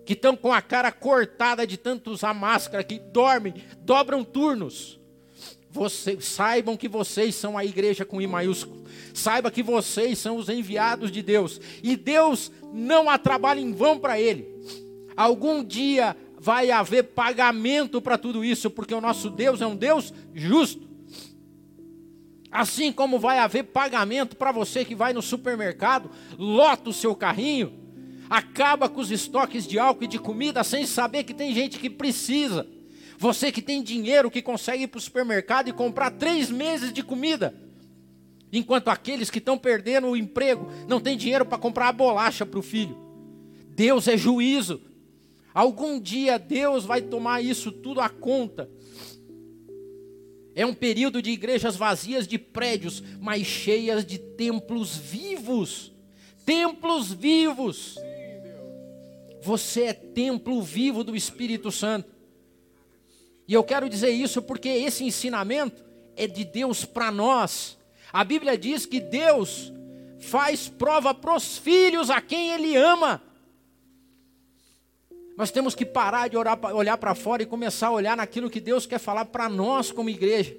que 0.05 0.15
estão 0.15 0.37
com 0.37 0.53
a 0.53 0.61
cara 0.61 0.91
cortada 0.91 1.67
de 1.67 1.77
tanto 1.77 2.11
usar 2.11 2.35
máscara, 2.35 2.83
que 2.83 2.99
dormem, 2.99 3.55
dobram 3.81 4.25
turnos. 4.25 5.01
Vocês, 5.75 6.25
saibam 6.25 6.77
que 6.77 6.87
vocês 6.87 7.35
são 7.35 7.59
a 7.59 7.65
igreja 7.65 8.05
com 8.05 8.23
I 8.23 8.29
maiúsculo. 8.29 8.85
Saiba 9.13 9.51
que 9.51 9.61
vocês 9.61 10.21
são 10.21 10.37
os 10.37 10.49
enviados 10.49 11.11
de 11.11 11.21
Deus. 11.21 11.61
E 11.83 11.97
Deus 11.97 12.53
não 12.73 13.11
há 13.11 13.19
trabalho 13.19 13.59
em 13.59 13.73
vão 13.73 13.99
para 13.99 14.19
Ele. 14.21 14.47
Algum 15.17 15.65
dia 15.65 16.17
vai 16.39 16.71
haver 16.71 17.03
pagamento 17.03 18.01
para 18.01 18.17
tudo 18.17 18.45
isso, 18.45 18.71
porque 18.71 18.95
o 18.95 19.01
nosso 19.01 19.29
Deus 19.29 19.61
é 19.61 19.67
um 19.67 19.75
Deus 19.75 20.15
justo. 20.33 20.89
Assim 22.53 22.93
como 22.93 23.19
vai 23.19 23.41
haver 23.41 23.65
pagamento 23.65 24.37
para 24.37 24.53
você 24.53 24.85
que 24.85 24.95
vai 24.95 25.13
no 25.13 25.21
supermercado, 25.21 26.09
lota 26.39 26.91
o 26.91 26.93
seu 26.93 27.17
carrinho, 27.17 27.73
acaba 28.31 28.89
com 28.89 29.01
os 29.01 29.11
estoques 29.11 29.67
de 29.67 29.77
álcool 29.77 30.05
e 30.05 30.09
de 30.09 30.21
comida 30.21 30.63
sem 30.63 30.87
saber 30.87 31.25
que 31.25 31.35
tem 31.35 31.53
gente 31.53 31.81
que 31.81 31.91
precisa. 31.91 32.65
Você 33.19 33.53
que 33.53 33.63
tem 33.63 33.83
dinheiro 33.83 34.31
que 34.31 34.43
consegue 34.43 34.85
ir 34.85 34.89
para 34.89 34.99
o 34.99 35.01
supermercado 35.01 35.69
e 35.69 35.73
comprar 35.73 36.11
três 36.11 36.51
meses 36.51 36.93
de 36.93 37.03
comida 37.03 37.55
enquanto 38.53 38.89
aqueles 38.89 39.31
que 39.31 39.39
estão 39.39 39.59
perdendo 39.59 40.07
o 40.07 40.17
emprego 40.17 40.69
não 40.89 41.01
têm 41.01 41.17
dinheiro 41.17 41.45
para 41.45 41.59
comprar 41.59 41.89
a 41.89 41.93
bolacha 41.93 42.47
para 42.47 42.59
o 42.59 42.63
filho. 42.63 42.97
Deus 43.71 44.07
é 44.07 44.17
juízo. 44.17 44.81
Algum 45.53 46.01
dia 46.01 46.39
Deus 46.39 46.85
vai 46.85 47.03
tomar 47.03 47.43
isso 47.43 47.73
tudo 47.73 48.01
à 48.01 48.09
conta. 48.09 48.71
É 50.55 50.65
um 50.65 50.75
período 50.75 51.21
de 51.21 51.31
igrejas 51.31 51.75
vazias 51.75 52.29
de 52.29 52.39
prédios, 52.39 53.03
mas 53.21 53.45
cheias 53.45 54.07
de 54.07 54.19
templos 54.19 54.97
vivos. 54.97 55.93
Templos 56.47 57.13
vivos. 57.13 57.99
Você 59.43 59.85
é 59.85 59.93
templo 59.93 60.63
vivo 60.63 61.03
do 61.03 61.17
Espírito 61.17 61.73
Santo. 61.73 62.14
E 63.47 63.53
eu 63.55 63.63
quero 63.63 63.89
dizer 63.89 64.11
isso 64.11 64.41
porque 64.41 64.69
esse 64.69 65.05
ensinamento 65.05 65.85
é 66.17 66.27
de 66.27 66.45
Deus 66.45 66.85
para 66.85 67.11
nós. 67.11 67.77
A 68.13 68.25
Bíblia 68.25 68.57
diz 68.57 68.87
que 68.87 69.01
Deus 69.01 69.73
faz 70.19 70.69
prova 70.69 71.13
para 71.13 71.37
os 71.37 71.59
filhos 71.59 72.11
a 72.11 72.21
quem 72.21 72.53
Ele 72.53 72.77
ama. 72.77 73.23
Nós 75.37 75.51
temos 75.51 75.75
que 75.75 75.85
parar 75.85 76.29
de 76.29 76.37
orar, 76.37 76.59
olhar 76.75 76.97
para 76.97 77.15
fora 77.15 77.43
e 77.43 77.47
começar 77.47 77.89
a 77.89 77.93
olhar 77.93 78.17
naquilo 78.17 78.49
que 78.49 78.61
Deus 78.61 78.87
quer 78.87 78.99
falar 78.99 79.25
para 79.27 79.49
nós 79.49 79.91
como 79.91 80.09
igreja. 80.09 80.57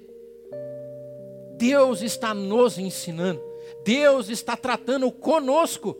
Deus 1.56 2.02
está 2.02 2.34
nos 2.34 2.76
ensinando, 2.76 3.42
Deus 3.82 4.28
está 4.28 4.54
tratando 4.54 5.10
conosco, 5.10 5.96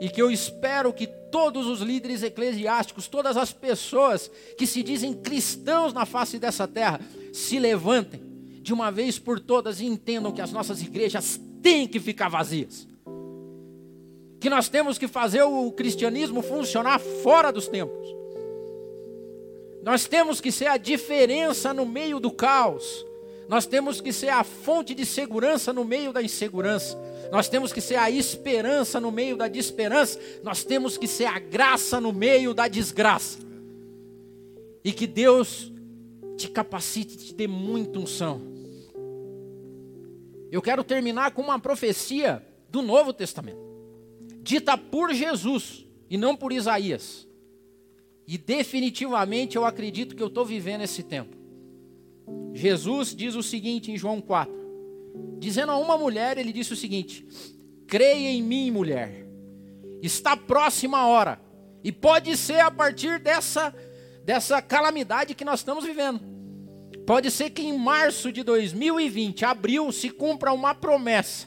e 0.00 0.08
que 0.08 0.20
eu 0.20 0.30
espero 0.30 0.92
que 0.92 1.06
todos 1.06 1.66
os 1.66 1.80
líderes 1.80 2.22
eclesiásticos, 2.22 3.08
todas 3.08 3.36
as 3.36 3.52
pessoas 3.52 4.30
que 4.56 4.66
se 4.66 4.82
dizem 4.82 5.12
cristãos 5.12 5.92
na 5.92 6.06
face 6.06 6.38
dessa 6.38 6.66
terra, 6.66 7.00
se 7.32 7.58
levantem 7.58 8.20
de 8.62 8.72
uma 8.72 8.90
vez 8.90 9.18
por 9.18 9.40
todas 9.40 9.80
e 9.80 9.86
entendam 9.86 10.32
que 10.32 10.40
as 10.40 10.52
nossas 10.52 10.80
igrejas 10.82 11.40
têm 11.62 11.86
que 11.86 11.98
ficar 11.98 12.28
vazias. 12.28 12.86
Que 14.40 14.48
nós 14.48 14.68
temos 14.68 14.98
que 14.98 15.08
fazer 15.08 15.42
o 15.42 15.72
cristianismo 15.72 16.42
funcionar 16.42 17.00
fora 17.00 17.50
dos 17.50 17.66
templos. 17.66 18.08
Nós 19.82 20.06
temos 20.06 20.40
que 20.40 20.52
ser 20.52 20.66
a 20.66 20.76
diferença 20.76 21.72
no 21.72 21.86
meio 21.86 22.20
do 22.20 22.30
caos. 22.30 23.04
Nós 23.48 23.66
temos 23.66 24.00
que 24.00 24.12
ser 24.12 24.28
a 24.28 24.44
fonte 24.44 24.94
de 24.94 25.06
segurança 25.06 25.72
no 25.72 25.84
meio 25.84 26.12
da 26.12 26.22
insegurança. 26.22 26.98
Nós 27.32 27.48
temos 27.48 27.72
que 27.72 27.80
ser 27.80 27.96
a 27.96 28.10
esperança 28.10 29.00
no 29.00 29.10
meio 29.10 29.36
da 29.36 29.48
desesperança. 29.48 30.20
Nós 30.42 30.64
temos 30.64 30.98
que 30.98 31.08
ser 31.08 31.24
a 31.24 31.38
graça 31.38 32.00
no 32.00 32.12
meio 32.12 32.52
da 32.52 32.68
desgraça. 32.68 33.38
E 34.84 34.92
que 34.92 35.06
Deus 35.06 35.72
te 36.36 36.48
capacite, 36.48 37.16
te 37.16 37.34
dê 37.34 37.48
muita 37.48 37.98
unção 37.98 38.58
eu 40.50 40.62
quero 40.62 40.82
terminar 40.82 41.32
com 41.32 41.42
uma 41.42 41.58
profecia 41.58 42.44
do 42.70 42.80
Novo 42.80 43.12
Testamento, 43.12 43.60
dita 44.40 44.78
por 44.78 45.12
Jesus 45.12 45.86
e 46.08 46.16
não 46.16 46.34
por 46.34 46.52
Isaías. 46.52 47.28
E 48.26 48.36
definitivamente 48.36 49.56
eu 49.56 49.64
acredito 49.64 50.16
que 50.16 50.22
eu 50.22 50.26
estou 50.26 50.44
vivendo 50.44 50.82
esse 50.82 51.02
tempo. 51.02 51.36
Jesus 52.58 53.14
diz 53.14 53.34
o 53.34 53.42
seguinte 53.42 53.92
em 53.92 53.96
João 53.96 54.20
4: 54.20 54.52
dizendo 55.38 55.72
a 55.72 55.78
uma 55.78 55.96
mulher, 55.96 56.36
ele 56.38 56.52
disse 56.52 56.72
o 56.72 56.76
seguinte: 56.76 57.26
creia 57.86 58.30
em 58.30 58.42
mim, 58.42 58.70
mulher, 58.70 59.26
está 60.02 60.36
próxima 60.36 60.98
a 60.98 61.06
hora, 61.06 61.40
e 61.84 61.92
pode 61.92 62.36
ser 62.36 62.60
a 62.60 62.70
partir 62.70 63.20
dessa, 63.20 63.74
dessa 64.24 64.60
calamidade 64.60 65.34
que 65.34 65.44
nós 65.44 65.60
estamos 65.60 65.84
vivendo. 65.84 66.20
Pode 67.06 67.30
ser 67.30 67.50
que 67.50 67.62
em 67.62 67.78
março 67.78 68.30
de 68.32 68.42
2020, 68.42 69.44
abril, 69.44 69.90
se 69.92 70.10
cumpra 70.10 70.52
uma 70.52 70.74
promessa 70.74 71.46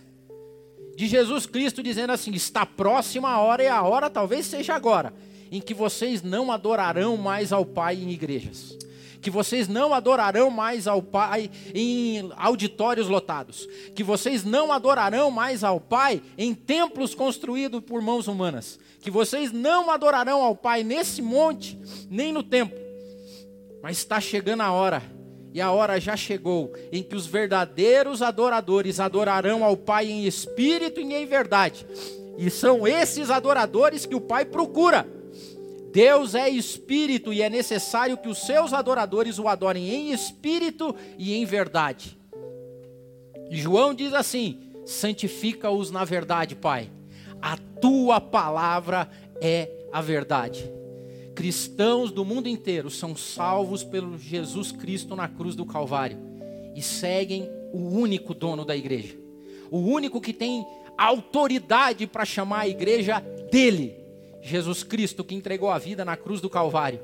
de 0.95 1.07
Jesus 1.07 1.45
Cristo 1.45 1.83
dizendo 1.83 2.13
assim: 2.13 2.31
está 2.31 2.65
próxima 2.65 3.29
a 3.29 3.39
hora 3.41 3.63
e 3.63 3.67
a 3.67 3.81
hora 3.81 4.09
talvez 4.09 4.45
seja 4.45 4.73
agora, 4.75 5.13
em 5.51 5.59
que 5.59 5.73
vocês 5.73 6.21
não 6.21 6.51
adorarão 6.51 7.17
mais 7.17 7.51
ao 7.51 7.65
Pai 7.65 7.97
em 7.97 8.11
igrejas 8.11 8.77
que 9.21 9.29
vocês 9.29 9.67
não 9.67 9.93
adorarão 9.93 10.49
mais 10.49 10.87
ao 10.87 11.01
Pai 11.01 11.49
em 11.73 12.31
auditórios 12.35 13.07
lotados, 13.07 13.67
que 13.95 14.03
vocês 14.03 14.43
não 14.43 14.71
adorarão 14.71 15.29
mais 15.29 15.63
ao 15.63 15.79
Pai 15.79 16.21
em 16.37 16.53
templos 16.53 17.13
construídos 17.13 17.81
por 17.81 18.01
mãos 18.01 18.27
humanas, 18.27 18.79
que 18.99 19.11
vocês 19.11 19.51
não 19.51 19.91
adorarão 19.91 20.41
ao 20.41 20.55
Pai 20.55 20.83
nesse 20.83 21.21
monte, 21.21 21.79
nem 22.09 22.33
no 22.33 22.41
templo. 22.41 22.77
Mas 23.81 23.97
está 23.97 24.19
chegando 24.19 24.61
a 24.61 24.71
hora, 24.71 25.03
e 25.53 25.61
a 25.61 25.71
hora 25.71 25.99
já 25.99 26.15
chegou, 26.15 26.73
em 26.91 27.03
que 27.03 27.15
os 27.15 27.27
verdadeiros 27.27 28.21
adoradores 28.21 28.99
adorarão 28.99 29.63
ao 29.63 29.77
Pai 29.77 30.09
em 30.09 30.25
espírito 30.25 30.99
e 30.99 31.13
em 31.13 31.25
verdade. 31.25 31.85
E 32.37 32.49
são 32.49 32.87
esses 32.87 33.29
adoradores 33.29 34.05
que 34.05 34.15
o 34.15 34.21
Pai 34.21 34.45
procura. 34.45 35.20
Deus 35.91 36.35
é 36.35 36.49
espírito 36.49 37.33
e 37.33 37.41
é 37.41 37.49
necessário 37.49 38.17
que 38.17 38.29
os 38.29 38.39
seus 38.39 38.73
adoradores 38.73 39.37
o 39.39 39.47
adorem 39.47 39.89
em 39.89 40.11
espírito 40.11 40.95
e 41.17 41.33
em 41.33 41.45
verdade. 41.45 42.17
E 43.49 43.57
João 43.57 43.93
diz 43.93 44.13
assim: 44.13 44.59
santifica-os 44.85 45.91
na 45.91 46.05
verdade, 46.05 46.55
Pai. 46.55 46.89
A 47.41 47.57
tua 47.57 48.21
palavra 48.21 49.09
é 49.41 49.69
a 49.91 50.01
verdade. 50.01 50.71
Cristãos 51.35 52.11
do 52.11 52.23
mundo 52.23 52.47
inteiro 52.47 52.89
são 52.89 53.15
salvos 53.15 53.83
pelo 53.83 54.17
Jesus 54.17 54.71
Cristo 54.71 55.15
na 55.15 55.27
cruz 55.27 55.55
do 55.55 55.65
Calvário 55.65 56.17
e 56.75 56.81
seguem 56.81 57.49
o 57.73 57.79
único 57.79 58.33
dono 58.33 58.63
da 58.63 58.75
igreja, 58.75 59.17
o 59.69 59.79
único 59.79 60.21
que 60.21 60.33
tem 60.33 60.65
autoridade 60.97 62.05
para 62.05 62.25
chamar 62.25 62.61
a 62.61 62.67
igreja 62.67 63.19
dele. 63.51 64.00
Jesus 64.41 64.83
Cristo 64.83 65.23
que 65.23 65.35
entregou 65.35 65.69
a 65.69 65.77
vida 65.77 66.03
na 66.03 66.17
cruz 66.17 66.41
do 66.41 66.49
Calvário. 66.49 66.99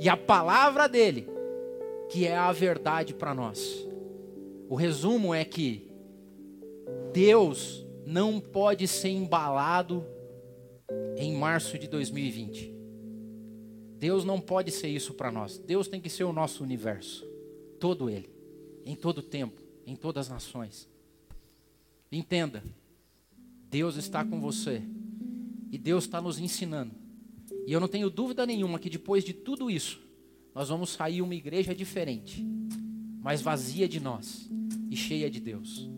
E 0.00 0.08
a 0.08 0.16
palavra 0.16 0.88
dele, 0.88 1.28
que 2.08 2.26
é 2.26 2.36
a 2.36 2.50
verdade 2.52 3.14
para 3.14 3.34
nós. 3.34 3.86
O 4.68 4.74
resumo 4.74 5.34
é 5.34 5.44
que 5.44 5.90
Deus 7.12 7.86
não 8.06 8.40
pode 8.40 8.88
ser 8.88 9.10
embalado 9.10 10.04
em 11.16 11.34
março 11.34 11.78
de 11.78 11.86
2020. 11.86 12.74
Deus 13.98 14.24
não 14.24 14.40
pode 14.40 14.70
ser 14.70 14.88
isso 14.88 15.14
para 15.14 15.30
nós. 15.30 15.58
Deus 15.58 15.88
tem 15.88 16.00
que 16.00 16.10
ser 16.10 16.24
o 16.24 16.32
nosso 16.32 16.62
universo. 16.62 17.26
Todo 17.78 18.10
ele. 18.10 18.28
Em 18.84 18.94
todo 18.94 19.22
tempo. 19.22 19.62
Em 19.86 19.96
todas 19.96 20.26
as 20.26 20.32
nações. 20.32 20.88
Entenda. 22.10 22.62
Deus 23.70 23.96
está 23.96 24.24
com 24.24 24.40
você. 24.40 24.82
E 25.74 25.78
Deus 25.78 26.04
está 26.04 26.20
nos 26.20 26.38
ensinando. 26.38 26.94
E 27.66 27.72
eu 27.72 27.80
não 27.80 27.88
tenho 27.88 28.08
dúvida 28.08 28.46
nenhuma 28.46 28.78
que 28.78 28.88
depois 28.88 29.24
de 29.24 29.32
tudo 29.32 29.68
isso, 29.68 30.00
nós 30.54 30.68
vamos 30.68 30.90
sair 30.90 31.20
uma 31.20 31.34
igreja 31.34 31.74
diferente, 31.74 32.46
mais 33.20 33.42
vazia 33.42 33.88
de 33.88 33.98
nós 33.98 34.48
e 34.88 34.96
cheia 34.96 35.28
de 35.28 35.40
Deus. 35.40 35.90